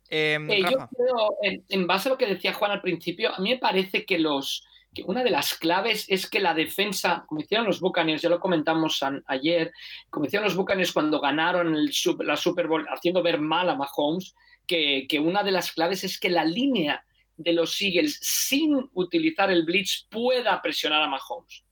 [0.09, 3.51] Em, eh, yo creo, en, base a lo que decía Juan al principio, a mí
[3.51, 4.65] me parece que los
[4.95, 8.41] que una de las claves es que la defensa, como hicieron los Buccaneers, ya lo
[8.41, 9.73] comentamos ayer,
[10.09, 14.35] como hicieron los Buccaneers cuando ganaron el, la Super Bowl haciendo ver mal a Mahomes,
[14.69, 17.05] que, una de las claves es que la línea
[17.37, 21.65] de los Eagles sin utilizar el blitz pueda presionar a Mahomes.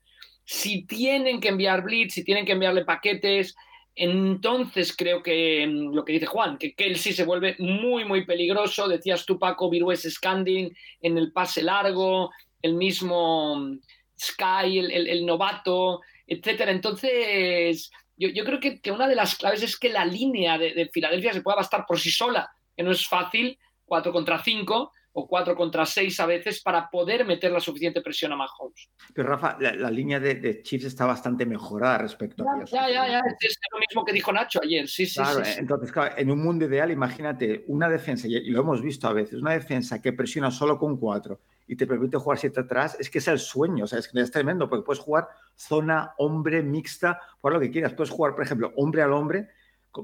[0.45, 3.55] Si tienen que enviar blitz, si tienen que enviarle paquetes,
[3.95, 8.89] entonces creo que mm, lo que dice Juan, que Kelsey se vuelve muy, muy peligroso.
[8.89, 12.31] Decías tú, Paco, Virués Scanding en el pase largo,
[12.63, 13.81] el mismo mm,
[14.19, 16.71] Sky, el, novato, etcétera.
[16.71, 21.35] Entonces, yo, creo que, una de las claves es que la línea de, de Filadelfia
[21.35, 25.57] se pueda bastar por sí sola que no es fácil, 4 contra 5 o 4
[25.57, 28.91] contra 6 a veces para poder meter la suficiente presión a Mahomes.
[29.15, 32.65] Pero Rafa, la, línea de, Chiefs está bastante mejorada respecto a...
[32.67, 35.19] Ya, ya, ya, es lo mismo que dijo Nacho ayer, sí, sí.
[35.19, 39.15] Claro, entonces, claro, en un mundo ideal, imagínate una defensa, y lo hemos visto a
[39.15, 43.11] veces, una defensa que presiona solo con 4 y te permite jugar siete atrás, es
[43.11, 46.62] que es el sueño, o sea, es que es tremendo, porque puedes jugar zona, hombre,
[46.62, 47.95] mixta, por lo que quieras.
[47.95, 49.49] Puedes jugar, por ejemplo, hombre al hombre,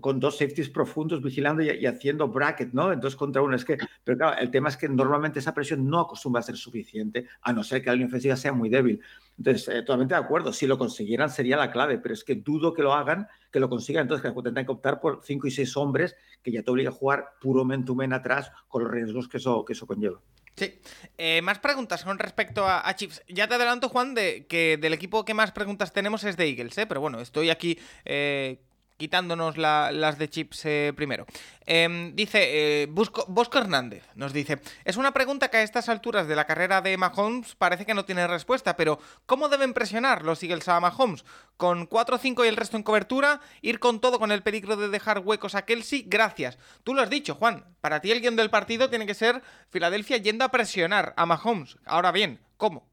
[0.01, 2.93] con dos safeties profundos vigilando y, haciendo bracket, ¿no?
[2.93, 6.01] Entonces contra uno es que, pero claro, el tema es que normalmente esa presión no
[6.01, 9.01] acostumbra a ser suficiente, a no ser que la línea ofensiva sea muy débil.
[9.39, 12.73] Entonces, eh, totalmente de acuerdo, si lo consiguieran sería la clave, pero es que dudo
[12.73, 15.77] que lo hagan, que lo consigan, entonces que tendrán que optar por cinco y seis
[15.77, 19.29] hombres que ya te obliga a jugar puro men to men atrás con los riesgos
[19.29, 20.21] que eso, que eso conlleva.
[20.55, 20.81] Sí.
[21.17, 23.23] Eh, más preguntas con respecto a, Chiefs.
[23.29, 26.77] Ya te adelanto, Juan, de que del equipo que más preguntas tenemos es de Eagles,
[26.79, 26.87] ¿eh?
[26.87, 28.61] pero bueno, estoy aquí eh,
[29.03, 31.27] quitándonos las de chips eh, primero.
[31.67, 36.37] Em, dice, eh, Bosco Hernández nos dice, es una pregunta que a estas alturas de
[36.37, 40.69] la carrera de Mahomes parece que no tiene respuesta, pero ¿cómo deben presionar los Eagles
[40.69, 41.25] a Mahomes?
[41.57, 43.41] ¿Con 4-5 y el resto en cobertura?
[43.61, 46.05] ¿Ir con todo con el peligro de dejar huecos a Kelsey?
[46.07, 46.57] Gracias.
[46.85, 47.65] Tú lo has dicho, Juan.
[47.81, 51.77] Para ti el guion del partido tiene que ser Filadelfia yendo a presionar a Mahomes.
[51.87, 52.92] Ahora bien, ¿cómo?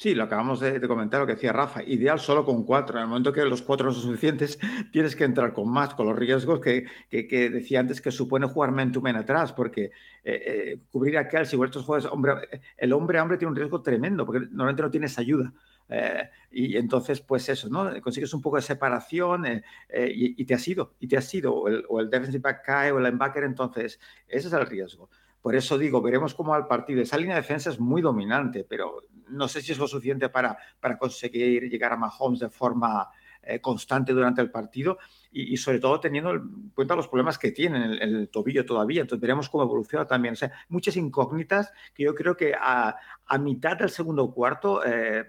[0.00, 2.96] Sí, lo acabamos de, comentar, lo que decía Rafa, ideal solo con cuatro.
[2.96, 4.58] En el momento que los cuatro no son suficientes,
[4.92, 8.72] tienes que entrar con más, con los riesgos que, que, decía antes que supone jugar
[8.72, 9.90] men to men atrás, porque eh,
[10.24, 12.32] eh, cubrir a Kelsey o estos juegos, hombre,
[12.78, 15.52] el hombre a hombre tiene un riesgo tremendo, porque normalmente no tienes ayuda.
[15.90, 18.00] Eh, y entonces, pues eso, ¿no?
[18.00, 19.44] Consigues un poco de separación
[19.92, 22.90] y, te has ido, y te has ido, o el, o el defensive back cae
[22.90, 25.10] o el linebacker, entonces ese es el riesgo.
[25.40, 27.00] Por eso digo, veremos cómo al partido.
[27.00, 30.58] Esa línea de defensa es muy dominante, pero no sé si es lo suficiente para,
[30.80, 33.08] para conseguir llegar a Mahomes de forma
[33.42, 34.98] eh, constante durante el partido
[35.32, 39.00] y, sobre todo teniendo en cuenta los problemas que tiene en el, tobillo todavía.
[39.00, 40.32] Entonces veremos cómo evoluciona también.
[40.34, 42.96] O sea, muchas incógnitas que yo creo que a,
[43.40, 45.24] mitad del segundo cuarto eh,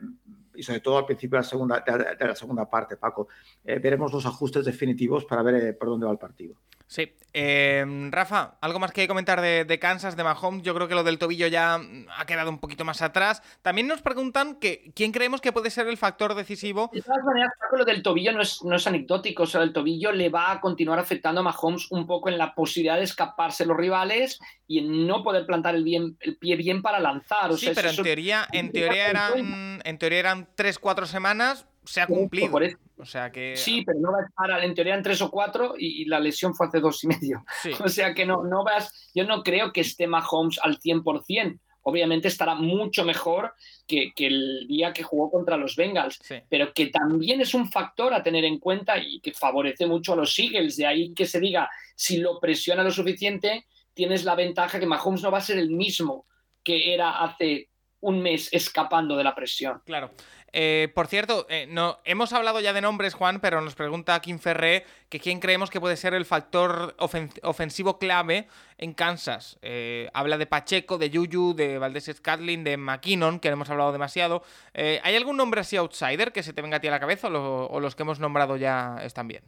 [0.53, 1.83] y sobre todo al principio de la segunda,
[2.19, 3.29] de, la segunda parte, Paco,
[3.63, 6.55] eh, veremos los ajustes definitivos para ver por dónde va el partido.
[6.91, 7.09] Sí.
[7.31, 10.61] Em, Rafa, ¿algo más que comentar de, Kansas, de Mahomes?
[10.61, 11.79] Yo creo que lo del tobillo ya
[12.17, 13.41] ha quedado un poquito más atrás.
[13.61, 16.89] También nos preguntan que quién creemos que puede ser el factor decisivo.
[16.91, 19.43] De todas maneras, lo del tobillo no es, no es anecdótico.
[19.43, 22.53] O sea, el tobillo le va a continuar afectando a Mahomes un poco en la
[22.53, 26.81] posibilidad de escaparse los rivales y en no poder plantar el, bien, el pie bien
[26.81, 27.57] para lanzar.
[27.57, 32.59] sí, pero en, teoría, en, teoría eran, en teoría eran 3-4 semanas se ha cumplido.
[32.97, 33.55] O sea que...
[33.55, 36.53] Sí, pero no va a estar en teoría en tres o cuatro y, la lesión
[36.53, 37.43] fue hace dos y medio.
[37.83, 41.59] O sea que no, no vas, yo no creo que esté Mahomes al 100%.
[41.83, 43.55] Obviamente estará mucho mejor
[43.87, 48.21] que, el día que jugó contra los Bengals, pero que también es un factor a
[48.21, 50.77] tener en cuenta y que favorece mucho a los Eagles.
[50.77, 53.65] De ahí que se diga, si lo presiona lo suficiente,
[53.95, 56.27] tienes la ventaja que Mahomes no va a ser el mismo
[56.63, 57.69] que era hace
[58.01, 59.81] un mes escapando de la presión.
[59.85, 60.11] Claro.
[60.53, 64.37] Eh, por cierto, eh, no, hemos hablado ya de nombres, Juan, pero nos pregunta Kim
[64.37, 69.57] Ferré que quién creemos que puede ser el factor ofensivo clave en Kansas.
[69.61, 74.43] Eh, habla de Pacheco, de Yuyu, de Valdés Scatlin, de McKinnon, que hemos hablado demasiado.
[74.73, 77.79] ¿Hay algún nombre así outsider que se te venga a ti a la cabeza o,
[77.79, 79.43] los que hemos nombrado ya están bien?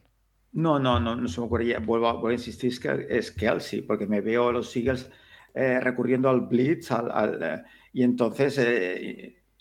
[0.52, 1.78] No, no, no, no se me ocurre.
[1.78, 2.72] Vuelvo, a insistir,
[3.08, 5.10] es Kelsey, porque me veo a los Eagles
[5.54, 6.88] recurriendo al blitz
[7.92, 8.58] y entonces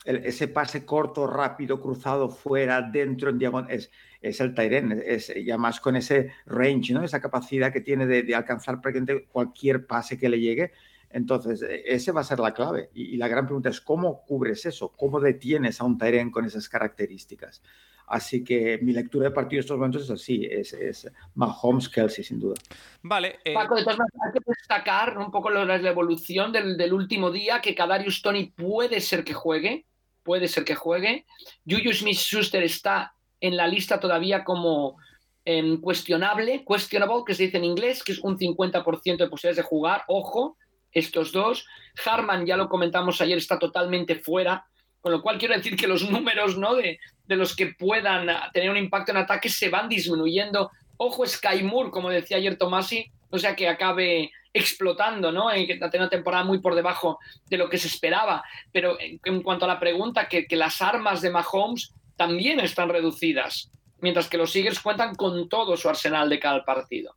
[0.05, 5.57] ese pase corto, rápido, cruzado, fuera, dentro, en diagonal, es, es el Tyren, es ya
[5.57, 7.03] más con ese range, ¿no?
[7.03, 10.71] esa capacidad que tiene de, alcanzar prácticamente cualquier pase que le llegue.
[11.09, 12.89] Entonces, e, ese va a ser la clave.
[12.93, 14.89] Y, la gran pregunta es, ¿cómo cubres eso?
[14.89, 17.61] ¿Cómo detienes a un Tyren con esas características?
[18.07, 22.23] Así que mi lectura de partido en estos momentos es así, es, es Mahomes Kelsey,
[22.23, 22.55] sin duda.
[23.01, 23.39] Vale.
[23.43, 27.31] Eh, Paco, de todas maneras, hay que destacar un poco la, evolución del, del, último
[27.31, 29.85] día, que Kadarius Tony puede ser que juegue,
[30.23, 31.25] puede ser que juegue.
[31.69, 34.97] Juju Smith-Schuster está en la lista todavía como
[35.45, 39.63] em, cuestionable, questionable, que se dice en inglés, que es un 50% de posibilidades de
[39.63, 40.03] jugar.
[40.07, 40.57] Ojo,
[40.91, 41.65] estos dos.
[42.05, 44.65] Harman, ya lo comentamos ayer, está totalmente fuera.
[45.01, 46.75] Con lo cual quiero decir que los números ¿no?
[46.75, 50.71] de, de los que puedan tener un impacto en ataque se van disminuyendo.
[50.97, 55.51] Ojo, Sky Moore, como decía ayer Tomasi, o sea que acabe explotando, ¿no?
[55.51, 58.43] En una temporada muy por debajo de lo que se esperaba.
[58.71, 63.71] Pero en, cuanto a la pregunta, que, que, las armas de Mahomes también están reducidas,
[63.99, 67.15] mientras que los Eagles cuentan con todo su arsenal de cada partido.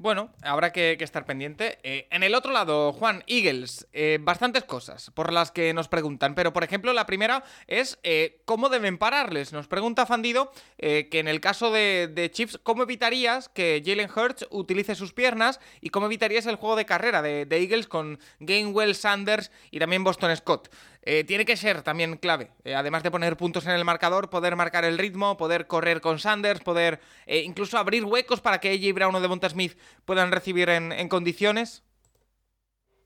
[0.00, 1.78] Bueno, habrá que, estar pendiente.
[1.82, 6.34] Eh, en el otro lado, Juan, Eagles, eh, bastantes cosas por las que nos preguntan,
[6.34, 9.52] pero por ejemplo la primera es eh, cómo deben pararles.
[9.52, 14.94] Nos pregunta Fandido que en el caso de, Chiefs, ¿cómo evitarías que Jalen Hurts utilice
[14.94, 19.50] sus piernas y cómo evitarías el juego de carrera de, de Eagles con Gainwell, Sanders
[19.70, 20.70] y también Boston Scott?
[21.02, 24.54] Eh, tiene que ser también clave, eh, además de poner puntos en el marcador, poder
[24.54, 28.94] marcar el ritmo, poder correr con Sanders, poder eh, incluso abrir huecos para que AJ
[28.94, 31.84] Brown o Devonta Smith puedan recibir en, condiciones.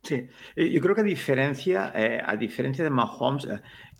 [0.02, 0.26] Sí,
[0.57, 3.48] yo creo que a diferencia, a diferencia de Mahomes,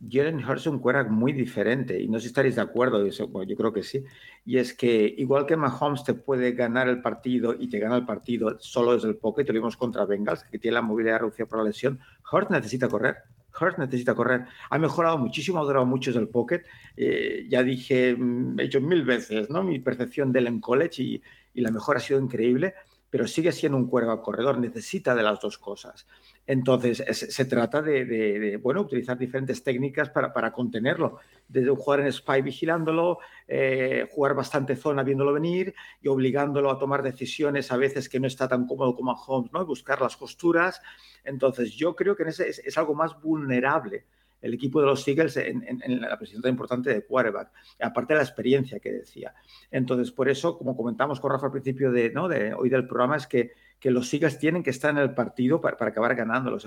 [0.07, 3.31] Jalen Hurts es un quarterback muy diferente y no sé si estaréis de acuerdo, eso,
[3.45, 4.05] yo creo que sí.
[4.45, 8.05] Y es que igual que Mahomes te puede ganar el partido y te gana el
[8.05, 11.61] partido solo desde el pocket, lo vimos contra Bengals, que tiene la movilidad reducida por
[11.61, 13.17] la lesión, Hurts necesita correr.
[13.59, 14.47] Hurt necesita correr.
[14.71, 16.63] Ha mejorado muchísimo, ha durado mucho el pocket.
[16.97, 19.63] Eh, ya dije, mm, he hecho mil veces ¿no?
[19.63, 21.23] mi percepción del en college y,
[21.55, 22.75] y la mejora ha sido increíble,
[23.15, 26.05] pero sigue siendo un cuervo corredor, necesita de las dos cosas.
[26.49, 32.43] Entonces, se trata de, bueno, utilizar diferentes técnicas para, para, contenerlo, desde jugar en spy
[32.43, 38.19] vigilándolo, eh, jugar bastante zona viéndolo venir y obligándolo a tomar decisiones a veces que
[38.19, 39.65] no está tan cómodo como a Holmes, ¿no?
[39.65, 40.81] buscar las costuras.
[41.23, 44.07] Entonces, yo creo que ese es, algo más vulnerable
[44.45, 48.25] el equipo de los Eagles en, la presión tan importante de quarterback, aparte de la
[48.25, 49.35] experiencia que decía.
[49.71, 52.29] Entonces, por eso, como comentamos con Rafa al principio de, ¿no?
[52.29, 53.53] de hoy del programa, es que,
[53.85, 56.67] los Eagles tienen que estar en el partido para, acabar ganándolos.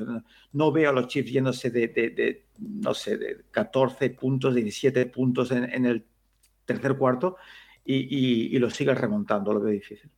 [0.54, 5.86] No, veo a los Chiefs yéndose de, no sé, de 14 puntos, 17 puntos en,
[5.86, 6.06] el
[6.66, 7.38] tercer cuarto
[7.84, 10.12] y, y, los Eagles remontando, lo veo difícil.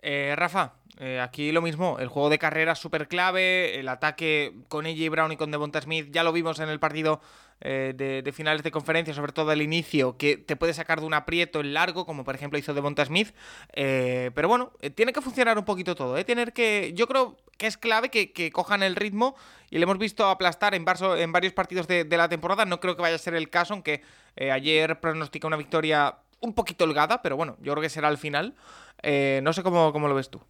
[0.00, 4.86] Eh, Rafa, eh, aquí lo mismo, el juego de carrera súper clave, el ataque con
[4.86, 7.20] AJ Brown y con Devonta Smith, ya lo vimos en el partido
[7.60, 11.14] eh, de, finales de conferencia, sobre todo al inicio, que te puede sacar de un
[11.14, 13.34] aprieto el largo, como por ejemplo hizo Devonta Smith.
[13.74, 16.92] Pero bueno, tiene que funcionar un poquito todo, Tener que.
[16.94, 19.34] Yo creo que es clave que, cojan el ritmo
[19.70, 20.84] y le hemos visto aplastar en,
[21.18, 22.64] en varios partidos de, la temporada.
[22.64, 24.02] No creo que vaya a ser el caso, aunque
[24.36, 28.54] ayer pronostica una victoria un poquito holgada, pero bueno, yo creo que será al final.
[29.02, 30.40] No sé cómo, cómo lo ves tú.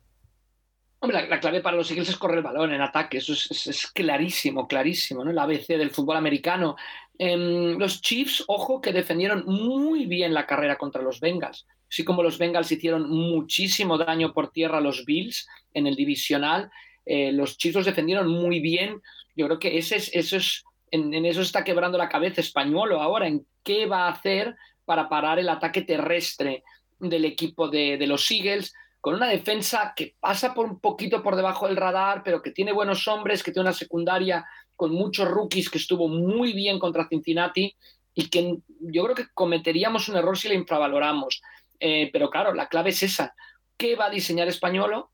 [1.01, 4.67] Hombre, la, clave para los Eagles es correr el balón en ataque, eso es, clarísimo,
[4.67, 5.31] clarísimo, ¿no?
[5.31, 6.75] El ABC del fútbol americano.
[7.17, 12.25] Em, los Chiefs, ojo, que defendieron muy bien la carrera contra los Bengals, así como
[12.25, 16.69] los Bengals hicieron muchísimo daño por tierra a los Bills en el divisional,
[17.07, 19.01] eh, los Chiefs los defendieron muy bien.
[19.37, 23.29] Yo creo que ese es, eso es, en, eso está quebrando la cabeza españolo ahora,
[23.29, 26.65] en qué va a hacer para parar el ataque terrestre
[26.99, 31.37] del equipo de, de los Eagles con una defensa que pasa por un poquito por
[31.37, 35.71] debajo del radar, pero que tiene buenos hombres, que tiene una secundaria con muchos rookies
[35.71, 37.75] que estuvo muy bien contra Cincinnati
[38.15, 41.41] y que yo creo que cometeríamos un error si la infravaloramos.
[41.79, 43.35] Eh, pero claro, la clave es esa.
[43.77, 45.13] ¿Qué va a diseñar Españolo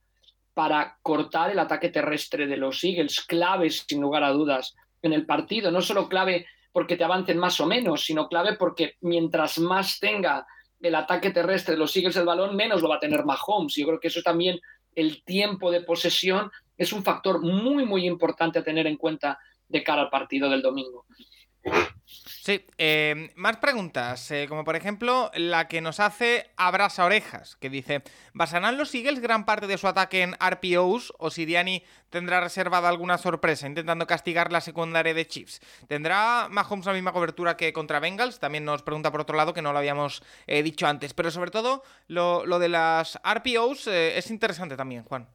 [0.55, 3.21] para cortar el ataque terrestre de los Eagles?
[3.21, 5.71] Claves, sin lugar a dudas, en el partido.
[5.71, 10.47] No solo clave porque te avancen más o menos, sino clave porque mientras más tenga
[10.85, 13.75] el ataque terrestre los Eagles el balón, menos lo va a tener Mahomes.
[13.75, 14.61] Yo creo que eso también,
[14.95, 19.83] el tiempo de posesión, es un factor muy, muy importante a tener en cuenta de
[19.83, 21.07] cara al partido del domingo.
[22.45, 27.71] Sí, em, más preguntas, eh, como por ejemplo la que nos hace Abrasa Orejas, que
[27.71, 28.03] dice,
[28.35, 32.91] ¿basarán los Eagles gran parte de su ataque en RPOs o si Diani tendrá reservada
[32.91, 35.63] alguna sorpresa intentando castigar la secundaria de Chiefs?
[35.89, 38.41] ¿Tendrá Mahomes la misma cobertura que contra Bengals?
[38.41, 41.51] También nos pregunta por otro lado, que no lo habíamos eh, dicho antes, pero sobre
[41.51, 45.29] todo lo, de las RPOs eh, es interesante también, Juan.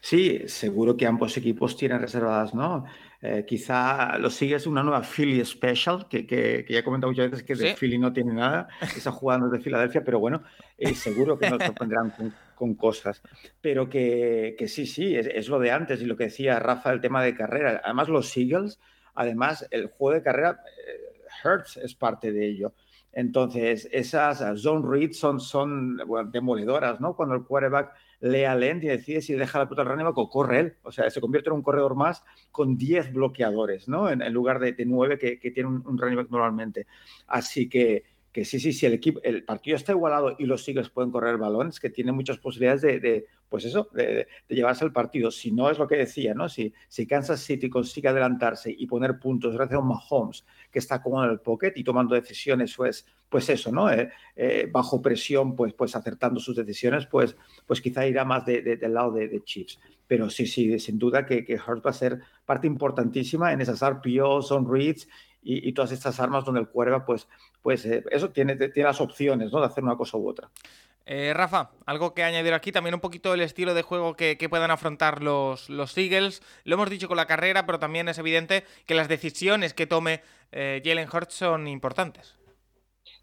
[0.00, 2.86] Sí, seguro que ambos equipos tienen reservadas, ¿no?
[3.24, 7.46] Eh, quizá lo sigues una nueva Philly Special, que, que, ya he comentado muchas veces
[7.46, 10.42] que de Philly no tiene nada, esa jugando de Filadelfia, pero bueno,
[10.76, 12.12] eh, seguro que nos sorprenderán
[12.56, 13.22] con, cosas.
[13.60, 17.00] Pero que, que sí, sí, es, lo de antes y lo que decía Rafa, el
[17.00, 17.80] tema de carrera.
[17.84, 18.80] Además, los Eagles,
[19.14, 22.72] además, el juego de carrera, eh, Hertz es parte de ello.
[23.12, 26.00] Entonces, esas zone reads son, son
[26.32, 27.14] demoledoras, ¿no?
[27.14, 30.60] Cuando el quarterback lea lent y decide si deja la puta al running o corre
[30.60, 30.74] él.
[30.82, 34.08] O sea, se convierte en un corredor más con 10 bloqueadores, ¿no?
[34.08, 36.86] En, lugar de, de 9 que, tiene un, un running back normalmente.
[37.26, 40.88] Así que que sí, sí, sí, el, equipo, el partido está igualado y los Eagles
[40.88, 44.92] pueden correr el balón, es que tiene muchas posibilidades de, pues eso, de, llevarse el
[44.92, 45.30] partido.
[45.30, 46.48] Si no es lo que decía, ¿no?
[46.48, 46.72] Si,
[47.06, 51.32] Kansas City consigue adelantarse y poner puntos gracias a un Mahomes que está cómodo en
[51.32, 53.92] el pocket y tomando decisiones, pues, pues eso, ¿no?
[53.92, 57.36] Eh, eh, bajo presión, pues, pues acertando sus decisiones, pues,
[57.66, 59.78] pues quizá irá más del lado de, Chiefs.
[60.06, 64.50] Pero sí, sí, sin duda que, que va a ser parte importantísima en esas RPOs,
[64.50, 65.06] on reads
[65.42, 67.28] y, todas estas armas donde el cuerva, pues,
[67.60, 69.60] pues eh, eso tiene, tiene las opciones ¿no?
[69.60, 70.48] de hacer una cosa u otra.
[71.04, 74.70] Eh, Rafa, algo que añadir aquí, también un poquito el estilo de juego que, puedan
[74.70, 76.42] afrontar los, los, Eagles.
[76.64, 80.22] Lo hemos dicho con la carrera, pero también es evidente que las decisiones que tome
[80.52, 82.36] eh, Jalen Hurts son importantes.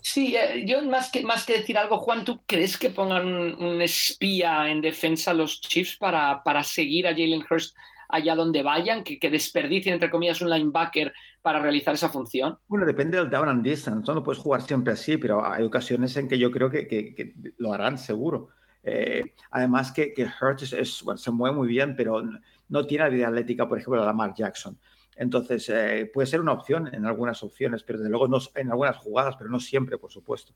[0.01, 3.25] Sí, yo más que, más que decir algo, Juan, ¿tú crees que pongan
[3.61, 7.75] un, espía en defensa los Chiefs para, para seguir a Jalen Hurts
[8.07, 12.57] allá donde vayan, que, que, desperdicien, entre comillas, un linebacker para realizar esa función?
[12.67, 16.27] Bueno, depende del down and distance, no puedes jugar siempre así, pero hay ocasiones en
[16.27, 18.49] que yo creo que, que, lo harán seguro.
[18.83, 22.21] Eh, además que, que Hurts es, se mueve muy bien, pero
[22.69, 24.77] no tiene la vida atlética, por ejemplo, de Lamar Jackson.
[25.19, 28.95] Entonces, eh, puede ser una opción en algunas opciones, pero desde luego no en algunas
[28.95, 30.53] jugadas, pero no siempre, por supuesto.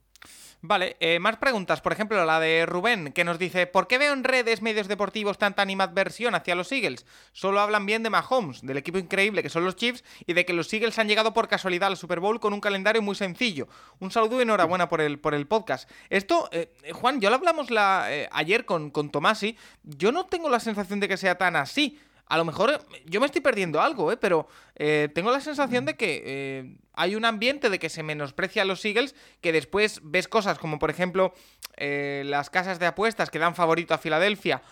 [0.62, 1.82] Vale, eh, más preguntas.
[1.82, 5.38] Por ejemplo, la de Rubén, que nos dice: ¿Por qué veo en redes medios deportivos
[5.38, 7.06] tanta animadversión hacia los Eagles?
[7.34, 10.54] Solo hablan bien de Mahomes, del equipo increíble que son los Chiefs y de que
[10.54, 13.68] los Eagles han llegado por casualidad al Super Bowl con un calendario muy sencillo.
[14.00, 15.92] Un saludo y enhorabuena por el, por el podcast.
[16.10, 19.58] Esto, eh, Juan, yo lo hablamos la, ayer con, con Tomasi.
[19.84, 22.00] Yo no tengo la sensación de que sea tan así.
[22.34, 24.18] A lo mejor yo me estoy perdiendo algo, ¿eh?
[24.18, 28.64] pero eh, tengo la sensación de que eh, hay un ambiente de que se menosprecia
[28.64, 31.36] a los Eagles, que después ves cosas como, por ejemplo,
[31.78, 34.64] eh, las casas de apuestas que dan favorito a Filadelfia,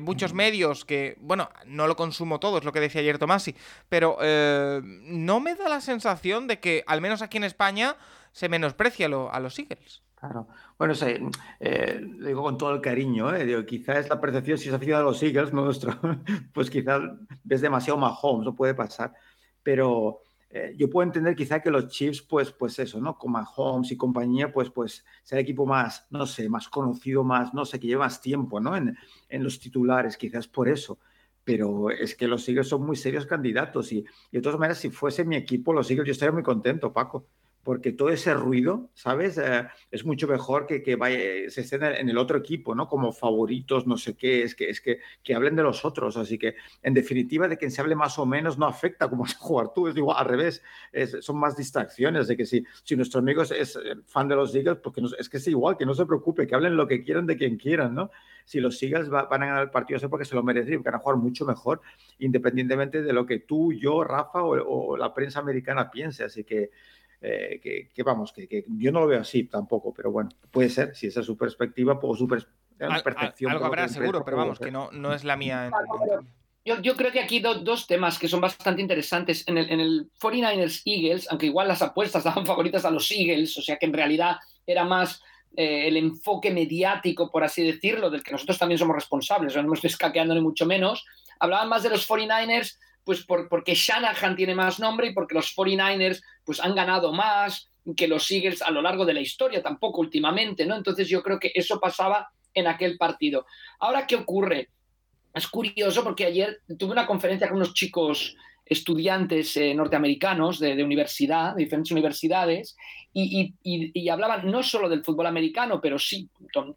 [0.00, 3.54] muchos medios que, bueno, no lo consumo todo, es lo que decía ayer Tomasi,
[3.90, 4.16] pero
[4.82, 7.96] no me da la sensación de que, al menos aquí en España,
[8.32, 10.02] se menosprecia a los Eagles.
[10.78, 10.94] Bueno,
[11.60, 13.44] eh, lo digo con todo el cariño, ¿eh?
[13.44, 15.92] Digo, quizás la percepción, si es aficionado a los Eagles, no nuestro,
[16.52, 17.02] pues quizás
[17.42, 19.12] ves demasiado Mahomes, no puede pasar.
[19.62, 23.16] Pero eh, yo puedo entender quizá que los Chiefs, pues, pues eso, ¿no?
[23.18, 27.54] Con Mahomes y compañía, pues, pues sea el equipo más, no sé, más conocido, más,
[27.54, 28.76] no sé, que lleva más tiempo, ¿no?
[28.76, 28.96] En,
[29.28, 30.98] en los titulares, quizás por eso
[31.46, 34.88] pero es que los Eagles son muy serios candidatos y, y, de todas maneras, si
[34.88, 37.26] fuese mi equipo, los Eagles, yo estaría muy contento, Paco,
[37.64, 39.38] porque todo ese ruido, ¿sabes?
[39.38, 42.86] Eh, es mucho mejor que, que vaya, se estén en el otro equipo, ¿no?
[42.86, 46.18] Como favoritos, no sé qué, es que, es que, que hablen de los otros.
[46.18, 49.34] Así que, en definitiva, de quien se hable más o menos no afecta cómo vas
[49.34, 49.88] jugar tú.
[49.88, 50.62] Es igual, al revés,
[51.20, 52.28] son más distracciones.
[52.28, 55.38] De que si, si nuestro amigo es, eh, fan de los Eagles, porque es que
[55.38, 58.10] es igual, que no se preocupe, que hablen lo que quieran de quien quieran, ¿no?
[58.44, 60.98] Si los Eagles van a ganar el partido, es porque se lo merecen van a
[60.98, 61.80] jugar mucho mejor,
[62.18, 66.24] independientemente de lo que tú, yo, Rafa o, o la prensa americana piense.
[66.24, 66.70] Así que,
[67.20, 71.06] eh, que, vamos, que, yo no lo veo así tampoco, pero bueno, puede ser, si
[71.06, 73.50] esa es su perspectiva o su percepción.
[73.50, 75.70] algo habrá seguro, pero vamos, que no, no es la mía.
[76.66, 79.46] Yo, yo, creo que aquí dos temas que son bastante interesantes.
[79.46, 83.56] En el, en el 49ers Eagles, aunque igual las apuestas daban favoritas a los Eagles,
[83.58, 85.22] o sea que en realidad era más
[85.56, 89.74] eh, el enfoque mediático, por así decirlo, del que nosotros también somos responsables, no me
[89.74, 91.04] estoy escaqueando ni mucho menos.
[91.38, 96.22] Hablaban más de los 49ers pues porque Shanahan tiene más nombre y porque los 49ers
[96.44, 100.64] pues han ganado más que los Eagles a lo largo de la historia, tampoco últimamente,
[100.64, 100.74] ¿no?
[100.74, 103.46] Entonces yo creo que eso pasaba en aquel partido.
[103.78, 104.70] Ahora, ¿qué ocurre?
[105.34, 111.54] Es curioso porque ayer tuve una conferencia con unos chicos estudiantes eh, norteamericanos de, universidad,
[111.54, 112.76] de diferentes universidades,
[113.16, 116.28] y, hablaban no solo del fútbol americano, pero sí,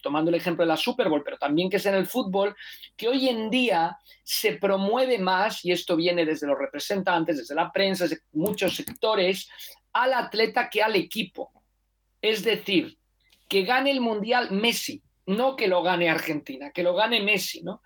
[0.02, 2.56] tomando el ejemplo de la Super Bowl, pero también que es en el fútbol,
[2.96, 7.72] que hoy en día se promueve más, y esto viene desde los representantes, desde la
[7.72, 9.50] prensa, desde muchos sectores,
[9.94, 11.52] al atleta que al equipo.
[12.22, 12.98] Es decir,
[13.48, 17.82] que gane el Mundial Messi, no que lo gane Argentina, que lo gane Messi, ¿no?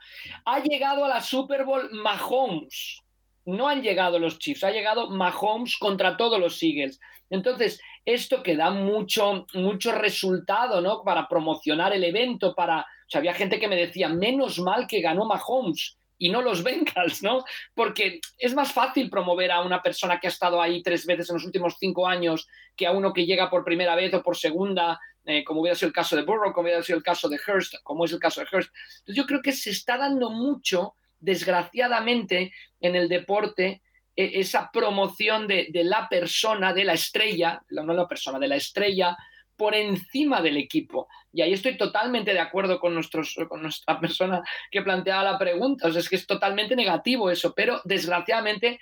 [0.45, 3.01] Ha llegado a la Super Bowl Mahomes,
[3.45, 6.99] no han llegado los Chiefs, ha llegado Mahomes contra todos los Eagles.
[7.29, 11.03] Entonces, esto que da mucho, mucho resultado, ¿no?
[11.03, 12.85] Para promocionar el evento, para...
[13.13, 17.43] Había gente que me decía, menos mal que ganó Mahomes y no los Bengals, ¿no?
[17.73, 21.35] Porque es más fácil promover a una persona que ha estado ahí tres veces en
[21.35, 24.99] los últimos cinco años que a uno que llega por primera vez o por segunda,
[25.25, 27.75] eh, como hubiera sido el caso de Burrow, como hubiera sido el caso de Hurst,
[27.83, 28.69] como es el caso de Hurst.
[28.99, 33.81] Entonces yo creo que se está dando mucho desgraciadamente en el deporte
[34.15, 39.15] e, esa promoción de, la persona, de la estrella, no la persona, de la estrella
[39.55, 41.07] por encima del equipo.
[41.31, 45.87] Y ahí estoy totalmente de acuerdo con, nuestros, con nuestra persona que planteaba la pregunta.
[45.87, 48.79] O sea, es que es totalmente negativo eso, pero desgraciadamente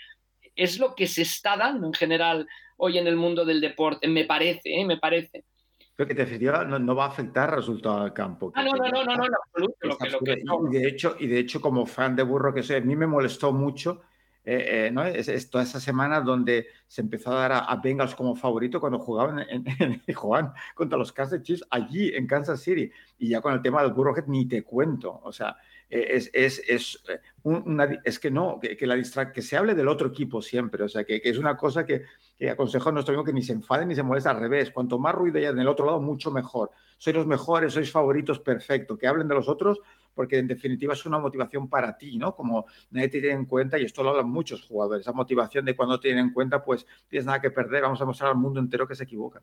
[0.55, 2.47] es lo que se está dando en general
[2.77, 4.85] hoy en el mundo del deporte, me parece, ¿eh?
[4.85, 5.43] me parece
[6.07, 8.51] que definitiva no, va a afectar al resultado del campo.
[8.55, 10.67] Ah, no, no, no, no, no, absoluto.
[10.67, 13.07] y, de hecho, y de hecho, como fan de burro que soy, a mí me
[13.07, 14.01] molestó mucho
[14.45, 15.03] eh, eh, ¿no?
[15.05, 19.39] es, toda esa semana donde se empezó a dar a, Bengals como favorito cuando jugaban
[19.39, 19.63] en,
[20.75, 22.91] contra los Kansas Chiefs allí en Kansas City.
[23.17, 25.19] Y ya con el tema del Burrow ni te cuento.
[25.23, 25.57] O sea,
[25.89, 27.03] es, es, es,
[27.43, 30.83] una, es que no, que, la que se hable del otro equipo siempre.
[30.83, 32.03] O sea, que, que es una cosa que,
[32.37, 34.71] que aconsejo a nuestro amigo que ni se enfade ni se moleste al revés.
[34.71, 36.71] Cuanto más ruido haya en el otro lado, mucho mejor.
[36.97, 38.97] Sois los mejores, sois favoritos, perfecto.
[38.97, 39.79] Que hablen de los otros,
[40.19, 42.35] porque en definitiva es una motivación para ti, ¿no?
[42.35, 45.77] Como nadie te tiene en cuenta, y esto lo hablan muchos jugadores, esa motivación de
[45.77, 48.85] cuando tienen en cuenta, pues tienes nada que perder, vamos a mostrar al mundo entero
[48.85, 49.41] que se equivocan.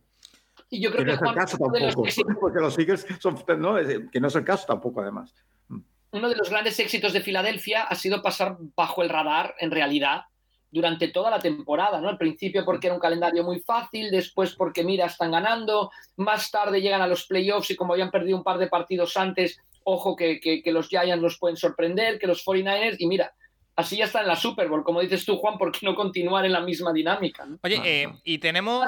[0.69, 2.05] Y yo creo que, no es el caso tampoco,
[2.43, 3.77] porque los Eagles son, ¿no?
[4.13, 5.35] que no es el caso tampoco, además.
[5.69, 5.79] Mm.
[6.11, 10.25] Uno de los grandes éxitos de Filadelfia ha sido pasar bajo el radar, en realidad,
[10.71, 12.11] durante toda la temporada, ¿no?
[12.11, 16.83] Al principio porque era un calendario muy fácil, después porque, mira, están ganando, más tarde
[16.83, 19.59] llegan a los playoffs y como habían perdido un par de partidos antes,
[19.89, 23.33] ojo que, que, los Giants los pueden sorprender, que los 49ers, y mira,
[23.77, 26.45] así ya está en la Super Bowl, como dices tú, Juan, ¿por qué no continuar
[26.45, 27.47] en la misma dinámica?
[27.63, 28.85] Oye, eh, y tenemos...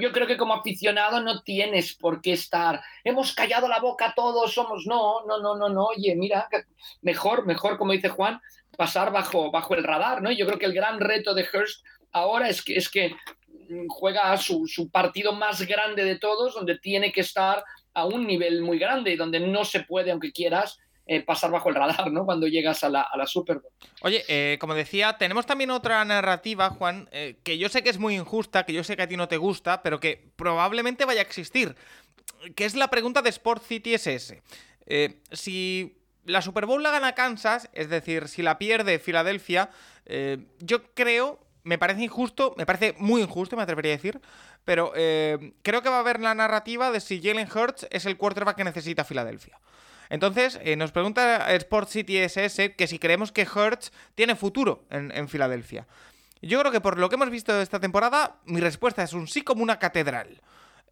[0.00, 2.82] Yo creo que como aficionado no tienes por qué estar.
[3.02, 4.84] Hemos callado la boca todos, somos.
[4.86, 5.86] No, no, no, no, no.
[5.86, 6.46] Oye, mira,
[7.00, 8.38] mejor, mejor, como dice Juan,
[8.76, 10.30] pasar bajo, bajo el radar, ¿no?
[10.30, 11.82] Yo creo que el gran reto de Hurst
[12.12, 13.16] ahora es que, es que
[13.88, 17.64] juega su, su partido más grande de todos, donde tiene que estar
[17.98, 20.78] a un nivel muy grande y donde no se puede, aunque quieras,
[21.10, 22.26] eh, pasar bajo el radar, ¿no?
[22.26, 23.72] Cuando llegas a la, Super Bowl.
[24.02, 27.98] Oye, eh, como decía, tenemos también otra narrativa, Juan, eh, que yo sé que es
[27.98, 31.20] muy injusta, que yo sé que a ti no te gusta, pero que probablemente vaya
[31.20, 31.76] a existir,
[32.54, 34.42] que es la pregunta de Sport City SS.
[35.32, 39.70] si la Super Bowl la gana Kansas, es decir, si la pierde Filadelfia,
[40.60, 44.20] yo creo me parece injusto, me parece muy injusto, me atrevería a decir,
[44.64, 48.16] pero eh, creo que va a haber la narrativa de si Jalen Hurts es el
[48.16, 49.60] quarterback que necesita Filadelfia.
[50.08, 55.28] Entonces, eh, nos pregunta Sport City SS que si creemos que Hurts tiene futuro en,
[55.28, 55.86] Filadelfia.
[56.40, 59.42] Yo creo que por lo que hemos visto esta temporada, mi respuesta es un sí
[59.42, 60.40] como una catedral.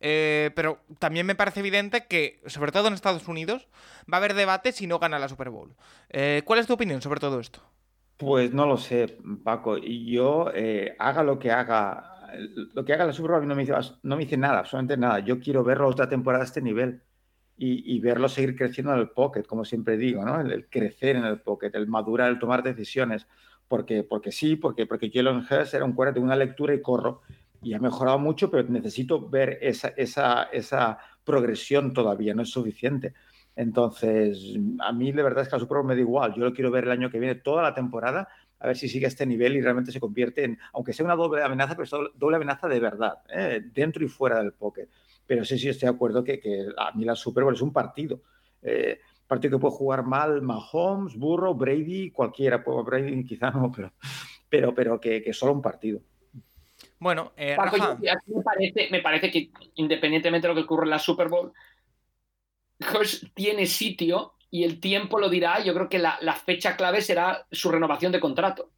[0.01, 3.67] Eh, pero también me parece evidente que, sobre todo en Estados Unidos,
[4.13, 5.75] va a haber debate si no gana la Super Bowl.
[6.45, 7.63] ¿Cuál es tu opinión sobre todo esto?
[8.17, 9.77] Pues no lo sé, Paco.
[9.77, 12.31] Y yo, eh, haga lo que haga,
[12.75, 13.63] lo que haga la Super Bowl no me,
[14.25, 15.19] dice, nada, absolutamente nada.
[15.21, 17.03] Yo quiero verlo otra temporada a este nivel
[17.59, 20.41] y, verlo seguir creciendo en el pocket, como siempre digo, ¿no?
[20.41, 23.27] El, crecer en el pocket, el madurar, el tomar decisiones.
[23.69, 27.23] Porque, porque sí, porque, porque Jalen era un cuerpo de una lectura y corro.
[27.63, 33.13] Y ha mejorado mucho, pero necesito ver esa, esa, esa progresión todavía, no es suficiente.
[33.57, 36.35] Entonces, a mí de verdad es que la Super Bowl me da igual.
[36.35, 38.29] Yo lo quiero ver el año que viene, toda la temporada,
[38.59, 41.17] a ver si sigue a este nivel y realmente se convierte en, aunque sea una
[41.17, 43.63] doble amenaza, pero es doble amenaza de verdad, ¿eh?
[43.73, 44.89] dentro y fuera del pocket.
[45.27, 47.73] Pero sí, sí, estoy de acuerdo que, que a mí la Super Bowl es un
[47.73, 48.21] partido.
[48.63, 52.63] Eh, partido que puede jugar mal Mahomes, Burrow, Brady, cualquiera.
[52.63, 53.93] Pues Brady quizá no, pero,
[54.49, 56.01] pero, pero que, que solo un partido.
[56.99, 61.29] Bueno, eh, me, parece, me parece que independientemente de lo que ocurre en la Super
[61.29, 61.53] Bowl,
[63.35, 65.63] tiene sitio y el tiempo lo dirá.
[65.63, 68.71] Yo creo que la, fecha clave será su renovación de contrato.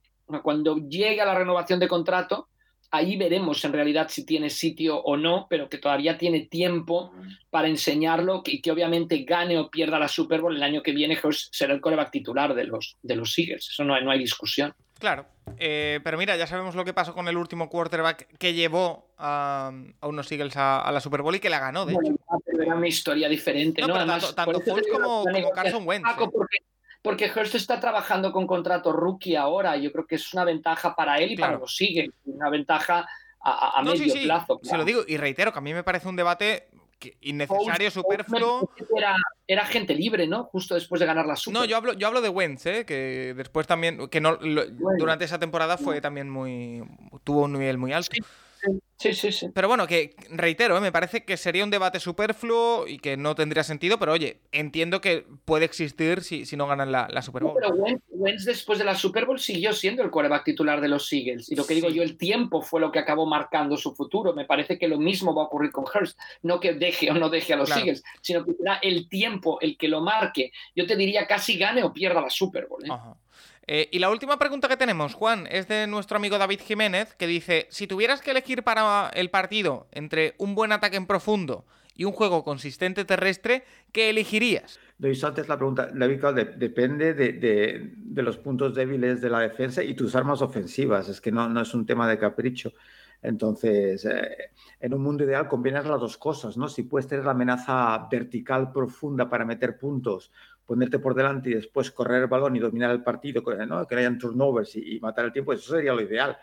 [0.43, 2.49] Cuando llegue a la renovación de contrato,
[2.91, 7.13] ahí veremos en realidad si tiene sitio o no, pero que todavía tiene tiempo
[7.51, 11.19] para enseñarlo y que, obviamente gane o pierda la Super Bowl el año que viene,
[11.31, 13.69] será el coreback titular de los, de los Eagles.
[13.71, 14.75] Eso no no hay discusión.
[14.99, 15.27] Claro,
[15.59, 19.73] eh, pero mira, ya sabemos lo que pasó con el último quarterback que llevó a,
[20.03, 22.17] unos Eagles a, la Super Bowl y que la ganó, de hecho.
[22.61, 23.95] Era una historia diferente, ¿no?
[23.95, 24.61] tanto, tanto
[24.93, 26.09] como, Carson Wentz.
[26.09, 26.65] ¿eh?
[27.03, 29.77] Porque, Hurst está trabajando con contrato rookie ahora.
[29.77, 32.11] Yo creo que es una ventaja para él y para los Eagles.
[32.25, 33.09] Una ventaja
[33.41, 34.61] a, medio plazo.
[34.63, 36.69] Se lo digo y reitero que a mí me parece un debate
[37.21, 38.71] innecesario, superfluo.
[39.47, 40.45] Era, gente libre, ¿no?
[40.45, 41.61] Justo después de ganar la Super.
[41.61, 42.85] No, yo hablo, yo hablo de Wentz, ¿eh?
[42.85, 44.37] que después también, que no,
[44.99, 46.83] durante esa temporada fue también muy,
[47.25, 48.11] tuvo un nivel muy alto.
[48.13, 48.21] Sí,
[48.97, 49.49] sí, sí.
[49.55, 50.81] Pero bueno, que reitero, ¿eh?
[50.81, 55.01] me parece que sería un debate superfluo y que no tendría sentido, pero oye, entiendo
[55.01, 57.55] que puede existir si, si no ganan la, Super Bowl.
[57.61, 57.75] pero
[58.11, 61.51] Wentz, después de la Super Bowl siguió siendo el quarterback titular de los Eagles.
[61.51, 64.35] Y lo que digo yo, el tiempo fue lo que acabó marcando su futuro.
[64.35, 66.19] Me parece que lo mismo va a ocurrir con Hurst.
[66.43, 69.77] No que deje o no deje a los Eagles, sino que será el tiempo el
[69.77, 70.53] que lo marque.
[70.75, 72.85] Yo te diría casi gane o pierda la Super Bowl.
[72.85, 72.91] ¿eh?
[73.71, 77.27] Eh, y la última pregunta que tenemos, Juan, es de nuestro amigo David Jiménez, que
[77.27, 82.05] dice, si tuvieras que elegir para el partido entre un buen ataque en profundo y
[82.05, 84.81] un juego consistente terrestre, ¿qué elegirías?
[84.99, 86.25] Hizo antes la pregunta, David,
[86.57, 91.47] depende de, los puntos débiles de la defensa y tus armas ofensivas, es que no,
[91.51, 92.73] no es un tema de capricho.
[93.21, 96.69] Entonces, eh, en un mundo ideal combinas las dos cosas, ¿no?
[96.69, 100.33] Si puedes tener la amenaza vertical profunda para meter puntos
[100.69, 103.87] ponerte por delante y después correr el balón y dominar el partido, ¿no?
[103.87, 106.37] que no hayan turnovers y, matar el tiempo, eso sería lo ideal.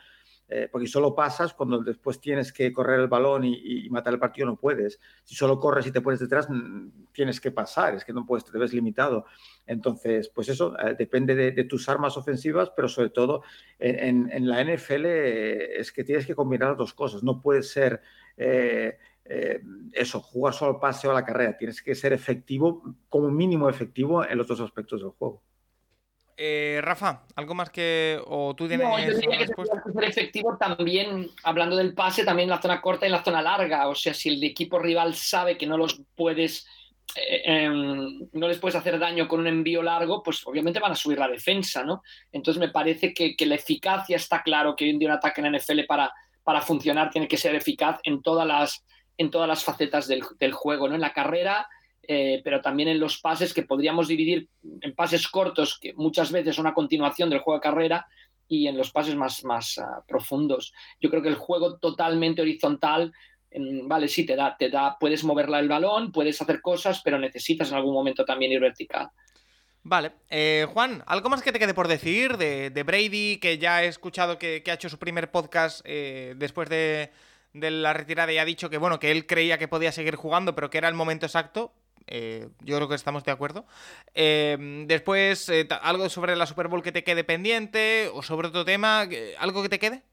[0.48, 4.48] Eh, porque solo pasas cuando después tienes que correr el balón y, matar el partido,
[4.48, 5.00] no puedes.
[5.24, 8.46] Si solo corres y te pones detrás, mm, tienes que pasar, es que no puedes,
[8.46, 9.28] te ves limitado.
[9.68, 13.44] Entonces, pues eso eh, depende de, tus armas ofensivas, pero sobre todo
[13.78, 17.22] en, la NFL eh, es que tienes que combinar las dos cosas.
[17.22, 18.02] No puedes ser
[19.28, 19.60] eh,
[19.92, 21.58] eso, jugar solo al pase o a la carrera.
[21.58, 25.42] Tienes que ser efectivo, como mínimo efectivo, en los dos aspectos del juego.
[26.38, 28.20] Eh, Rafa, ¿algo más que.
[28.28, 28.86] o tú tienes.
[28.86, 33.06] No, yo diría que ser efectivo también, hablando del pase, también en la zona corta
[33.06, 33.88] y en la zona larga.
[33.88, 36.68] O sea, si el equipo rival sabe que no los puedes.
[37.16, 40.96] Eh, em, no les puedes hacer daño con un envío largo, pues obviamente van a
[40.96, 42.02] subir la defensa, ¿no?
[42.32, 45.56] Entonces me parece que, la eficacia está claro que hoy en día un ataque en
[45.56, 46.12] NFL para,
[46.44, 48.84] para funcionar tiene que ser eficaz en todas las
[49.18, 50.96] en todas las facetas del, juego, ¿no?
[50.96, 51.68] En la carrera,
[52.04, 54.50] eh, pero también en los pases que podríamos dividir
[54.82, 58.08] en pases cortos, que muchas veces son una continuación del juego de carrera,
[58.48, 60.74] y en los pases más, más ah, profundos.
[61.00, 63.12] Yo creo que el juego totalmente horizontal,
[63.84, 67.70] vale, sí, te da, te da, puedes moverla el balón, puedes hacer cosas, pero necesitas
[67.70, 69.10] en algún momento también ir vertical.
[69.88, 73.88] Vale, eh, Juan, ¿algo más que te quede por decir de, Brady, que ya he
[73.88, 77.12] escuchado que, ha hecho su primer podcast eh, después de,
[77.56, 80.56] de la retirada y ha dicho que bueno, que él creía que podía seguir jugando,
[80.56, 81.74] pero que era el momento exacto.
[82.08, 83.66] eh, yo creo que estamos de acuerdo.
[84.14, 88.66] Eh, después, eh, algo sobre la Super Bowl que te quede pendiente o sobre otro
[88.66, 89.08] tema,
[89.40, 90.04] algo que te quede.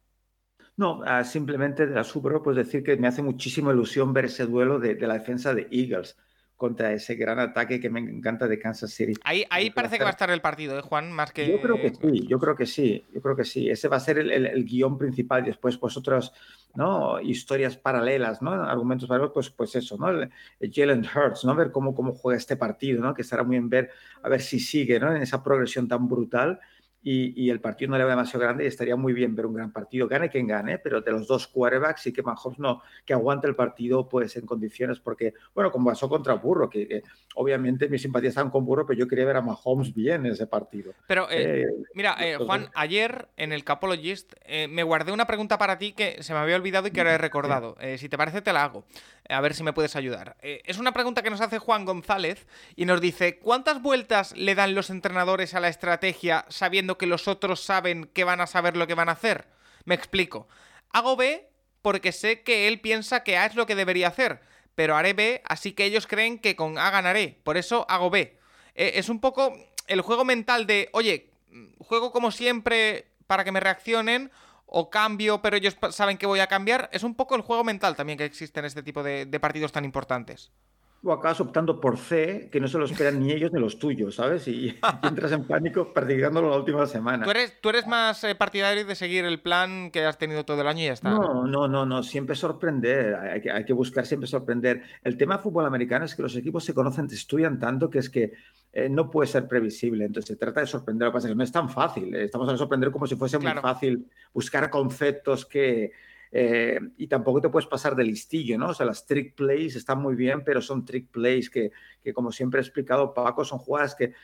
[0.76, 4.26] No, ah, simplemente de la Super Bowl, pues decir que me hace muchísima ilusión ver
[4.26, 6.16] ese duelo de, de la defensa de Eagles
[6.62, 9.14] contra ese gran ataque que me encanta de Kansas City.
[9.24, 11.10] Ahí, ahí parece que va a estar el partido, ¿eh, Juan?
[11.10, 11.48] Más que...
[11.48, 13.68] Yo creo que sí, yo creo que sí, yo creo que sí.
[13.68, 16.32] Ese va a ser el, el, guion principal y después pues otras
[16.76, 17.20] ¿no?
[17.20, 18.52] historias paralelas, ¿no?
[18.52, 20.08] argumentos paralelos, pues, pues eso, ¿no?
[20.08, 20.30] El,
[20.72, 21.56] Jalen Hurts, ¿no?
[21.56, 23.12] ver cómo, cómo juega este partido, ¿no?
[23.12, 23.90] que estará muy bien ver,
[24.22, 25.12] a ver si sigue ¿no?
[25.16, 26.60] en esa progresión tan brutal
[27.02, 29.72] y, el partido no le va demasiado grande y estaría muy bien ver un gran
[29.72, 30.06] partido.
[30.06, 33.56] Gane quien gane, pero de los dos quarterbacks y que Mahomes no, que aguante el
[33.56, 37.02] partido pues en condiciones, porque, bueno, como pasó contra Burro, que,
[37.34, 40.46] obviamente mis simpatías estaban con Burro, pero yo quería ver a Mahomes bien en ese
[40.46, 40.94] partido.
[41.08, 44.34] Pero, eh, eh, mira, eh, Juan, ayer en el Capologist
[44.68, 47.18] me guardé una pregunta para ti que se me había olvidado y que ahora he
[47.18, 47.76] recordado.
[47.96, 48.84] si te parece, te la hago.
[49.28, 50.36] A ver si me puedes ayudar.
[50.42, 52.46] es una pregunta que nos hace Juan González
[52.76, 57.28] y nos dice, ¿cuántas vueltas le dan los entrenadores a la estrategia sabiendo que los
[57.28, 59.46] otros saben que van a saber lo que van a hacer.
[59.84, 60.48] Me explico.
[60.90, 61.48] Hago B
[61.80, 64.40] porque sé que él piensa que A es lo que debería hacer,
[64.74, 67.40] pero haré B, así que ellos creen que con A ganaré.
[67.42, 68.38] Por eso hago B.
[68.74, 69.52] Eh, es un poco
[69.88, 71.30] el juego mental de, oye,
[71.78, 74.30] juego como siempre para que me reaccionen,
[74.74, 76.88] o cambio, pero ellos saben que voy a cambiar.
[76.92, 79.84] Es un poco el juego mental también que existe en este tipo de partidos tan
[79.84, 80.50] importantes
[81.04, 84.14] o acabas optando por C, que no se lo esperan ni ellos ni los tuyos,
[84.14, 84.46] ¿sabes?
[84.46, 87.24] Y, entras en pánico practicándolo la última semana.
[87.24, 90.60] ¿Tú eres, tú eres más eh, partidario de seguir el plan que has tenido todo
[90.60, 91.10] el año y ya está?
[91.10, 94.82] No, no, no, no, siempre sorprender, hay que, hay que buscar siempre sorprender.
[95.02, 97.98] El tema del fútbol americano es que los equipos se conocen, te estudian tanto que
[97.98, 98.34] es que
[98.72, 101.36] eh, no puede ser previsible, entonces se trata de sorprender, lo que pasa es que
[101.36, 105.44] no es tan fácil, eh, estamos a sorprender como si fuese muy fácil buscar conceptos
[105.46, 105.90] que
[106.34, 108.70] eh, y tampoco te puedes pasar de listillo, ¿no?
[108.70, 111.72] O sea, las trick plays están muy bien, pero son trick plays que,
[112.02, 114.14] que como siempre he explicado, Paco, son jugadas que eh,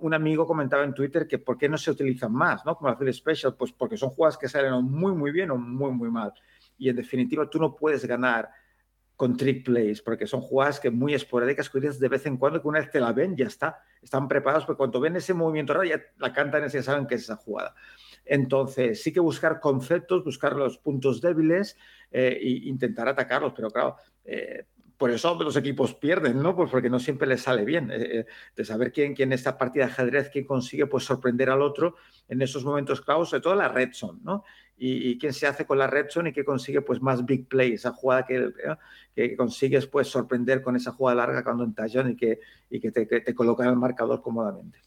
[0.00, 2.76] un amigo comentaba en Twitter que por qué no se utilizan más, ¿no?
[2.76, 5.92] Como la Philly Special, pues porque son jugadas que salen muy, muy bien o muy,
[5.92, 6.32] muy mal.
[6.78, 8.48] Y en definitiva, tú no puedes ganar
[9.14, 12.68] con trick plays, porque son jugadas que muy esporádicas, que de vez en cuando, que
[12.68, 13.82] una vez te la ven, ya está.
[14.00, 17.16] Están preparados, porque cuando ven ese movimiento raro, ya la cantan y ya saben que
[17.16, 17.74] es esa jugada.
[18.24, 21.76] Entonces, sí que buscar conceptos, buscar los puntos débiles
[22.10, 24.64] e intentar atacarlos, pero claro, eh,
[25.00, 26.54] por eso los equipos pierden, ¿no?
[26.54, 27.88] Pues porque no siempre les sale bien.
[27.88, 31.96] de saber quién, quién esta partida de ajedrez, quién consigue pues, sorprender al otro
[32.28, 34.44] en esos momentos clavos, sobre todo la red zone, ¿no?
[34.76, 37.72] Y, quién se hace con la red zone y qué consigue pues más big play,
[37.72, 38.50] esa jugada que,
[39.14, 42.90] que consigues pues sorprender con esa jugada larga cuando en tallón y que, y que
[42.90, 44.78] te, que te coloca en el marcador cómodamente.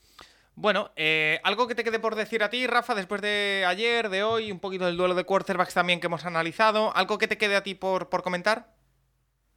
[0.56, 4.24] Bueno, eh, algo que te quede por decir a ti, Rafa, después de ayer, de
[4.24, 7.56] hoy, un poquito del duelo de quarterbacks también que hemos analizado, algo que te quede
[7.56, 8.74] a ti por, por comentar.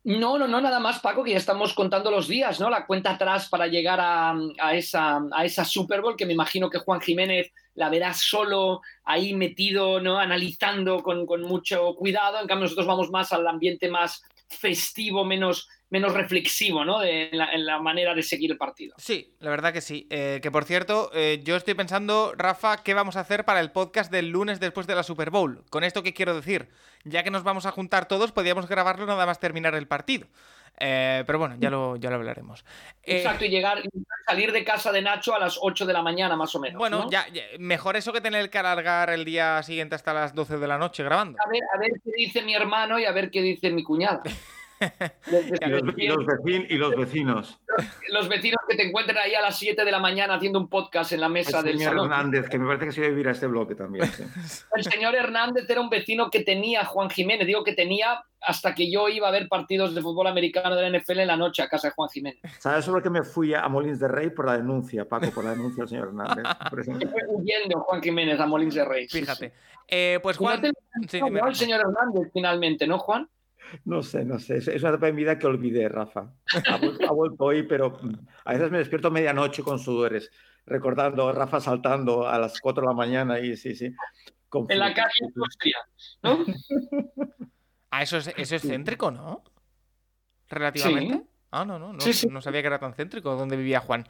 [0.05, 2.71] No, no, no, nada más, Paco, que ya estamos contando los días, ¿no?
[2.71, 4.37] La cuenta atrás para llegar a,
[4.73, 9.35] esa, a esa Super Bowl, que me imagino que Juan Jiménez la verá solo ahí
[9.35, 10.19] metido, ¿no?
[10.19, 12.41] Analizando con, con mucho cuidado.
[12.41, 17.03] En cambio, nosotros vamos más al ambiente más festivo, menos menos reflexivo, ¿no?
[17.03, 18.95] en, la, manera de seguir el partido.
[18.99, 20.07] Sí, la verdad que sí.
[20.11, 23.71] Eh, que por cierto, eh, yo estoy pensando, Rafa, ¿qué vamos a hacer para el
[23.71, 25.65] podcast del lunes después de la Super Bowl?
[25.71, 26.69] Con esto, ¿qué quiero decir?
[27.05, 30.27] Ya que nos vamos a juntar todos, podríamos grabarlo nada más terminar el partido.
[30.79, 32.65] Eh, pero bueno, ya lo, ya lo hablaremos.
[33.03, 33.83] Exacto, y llegar,
[34.27, 36.79] salir de casa de Nacho a las 8 de la mañana, más o menos.
[36.79, 37.27] Bueno, ya,
[37.59, 41.03] mejor eso que tener que alargar el día siguiente hasta las 12 de la noche
[41.03, 41.39] grabando.
[41.43, 44.23] A ver, a ver qué dice mi hermano y a ver qué dice mi cuñada.
[45.27, 47.61] y, los, vecinos,
[48.09, 48.61] los, vecinos.
[48.69, 51.29] que te encuentran ahí a las 7 de la mañana haciendo un podcast en la
[51.29, 54.05] mesa del señor Hernández, que me parece que se debe vivir a este bloque también.
[54.77, 58.91] El señor Hernández era un vecino que tenía Juan Jiménez, digo que tenía hasta que
[58.91, 61.69] yo iba a ver partidos de fútbol americano de la NFL en la noche a
[61.69, 62.41] casa de Juan Jiménez.
[62.59, 64.31] ¿Sabes sobre qué me fui a Molins de Rey?
[64.31, 66.45] Por la denuncia, Paco, por la denuncia del señor Hernández.
[67.11, 69.09] fue huyendo Juan Jiménez a Molins de Rey.
[69.09, 69.53] Fíjate.
[69.89, 70.61] Eh, pues Juan...
[71.09, 73.29] Sí, el señor Hernández finalmente, ¿no, Juan?
[73.85, 74.59] No sé, no sé.
[74.59, 76.33] Es una etapa de mi vida que olvidé, Rafa.
[76.69, 78.15] Ha vuelto, hoy, pero mm,
[78.45, 80.31] a veces me despierto medianoche con sudores,
[80.65, 83.93] recordando a Rafa saltando a las 4 de la mañana y sí, sí.
[84.69, 85.77] En la calle Industria,
[86.23, 86.45] ¿no?
[87.91, 89.43] ah, eso es, eso es céntrico, ¿no?
[90.49, 91.25] Relativamente.
[91.53, 94.07] Ah, no, no, no, sabía que era tan céntrico donde vivía Juan.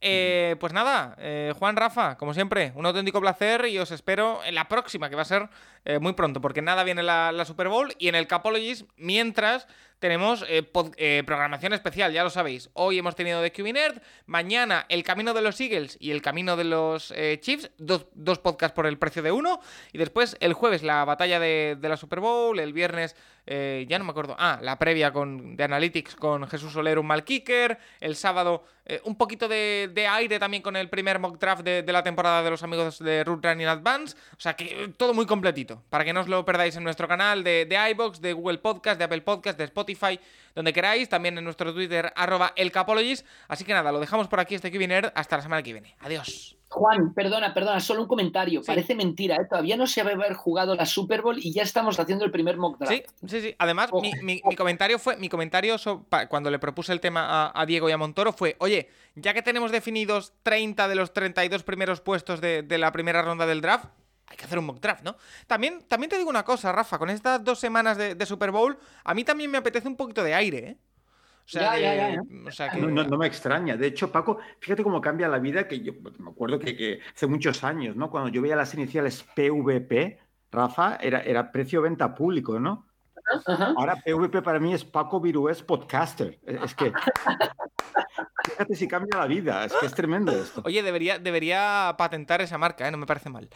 [0.00, 4.54] Eh, pues nada, eh, Juan, Rafa, como siempre, un auténtico placer y os espero en
[4.54, 5.48] la próxima, que va a ser
[5.84, 9.68] eh, muy pronto, porque nada viene la, la Super Bowl y en el Capologist, mientras
[9.98, 12.70] tenemos eh, eh, programación especial, ya lo sabéis.
[12.74, 16.56] Hoy hemos tenido The QB Nerd, mañana El Camino de los Eagles y El Camino
[16.56, 19.60] de los eh, Chiefs, dos, dos, podcasts por el precio de uno.
[19.92, 23.16] Y después el jueves la batalla de, de la Super Bowl, el viernes
[23.50, 27.06] eh, ya no me acuerdo, ah, la previa con, de Analytics con Jesús Soler, un
[27.06, 31.62] mal kicker, el sábado eh, un poquito de, aire también con el primer mock draft
[31.62, 35.12] de, la temporada de los amigos de Root Running Advance, o sea que eh, todo
[35.12, 38.32] muy completito, para que no os lo perdáis en nuestro canal de, de iBox, de
[38.32, 40.18] Google Podcast, de Apple Podcast, de Spotify,
[40.54, 44.54] donde queráis, también en nuestro Twitter, arroba elcapologist, así que nada, lo dejamos por aquí
[44.54, 46.57] este QB hasta la semana que viene, adiós.
[46.70, 48.60] Juan, perdona, perdona, solo un comentario.
[48.60, 48.66] Sí.
[48.66, 49.46] Parece mentira, ¿eh?
[49.48, 52.30] todavía no se va a haber jugado la Super Bowl y ya estamos haciendo el
[52.30, 52.92] primer mock draft.
[52.92, 53.54] Sí, sí, sí.
[53.58, 54.02] Además, oh.
[54.02, 57.58] mi, mi, mi, comentario fue, mi comentario so, pa, cuando le propuse el tema a,
[57.58, 61.62] a, Diego y a Montoro fue, oye, ya que tenemos definidos 30 de los 32
[61.62, 63.86] primeros puestos de, de la primera ronda del draft,
[64.26, 65.16] hay que hacer un mock draft, ¿no?
[65.46, 68.78] También, también te digo una cosa, Rafa, con estas dos semanas de, de Super Bowl,
[69.04, 70.76] a mí también me apetece un poquito de aire, ¿eh?
[71.48, 72.78] O sea, ya, ya, ya, o sea que...
[72.78, 73.74] no, no, no, me extraña.
[73.74, 77.26] De hecho, Paco, fíjate cómo cambia la vida, que yo me acuerdo que, que hace
[77.26, 78.10] muchos años, ¿no?
[78.10, 80.18] Cuando yo veía las iniciales PVP,
[80.52, 82.87] Rafa, era, era precio-venta público, ¿no?
[83.76, 86.38] Ahora PVP para mí es Paco Virués Podcaster.
[86.46, 86.92] Es que...
[88.44, 90.62] Fíjate si cambia la vida, es que es tremendo esto.
[90.64, 92.90] Oye, debería, debería patentar esa marca, ¿eh?
[92.90, 93.48] no me parece mal.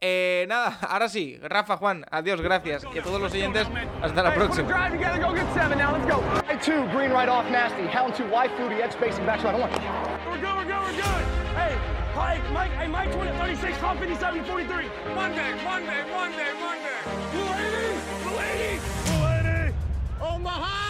[0.00, 2.84] Eh, nada, ahora sí, Rafa, Juan, adiós, gracias.
[2.94, 3.68] Y a todos los oyentes,
[4.00, 4.90] hasta la próxima.
[12.18, 14.90] Mike, Mike, hey, Mike 20, 36, call 57, 43.
[15.14, 17.27] Monday, Monday, Monday, Monday.
[20.38, 20.87] Omaha!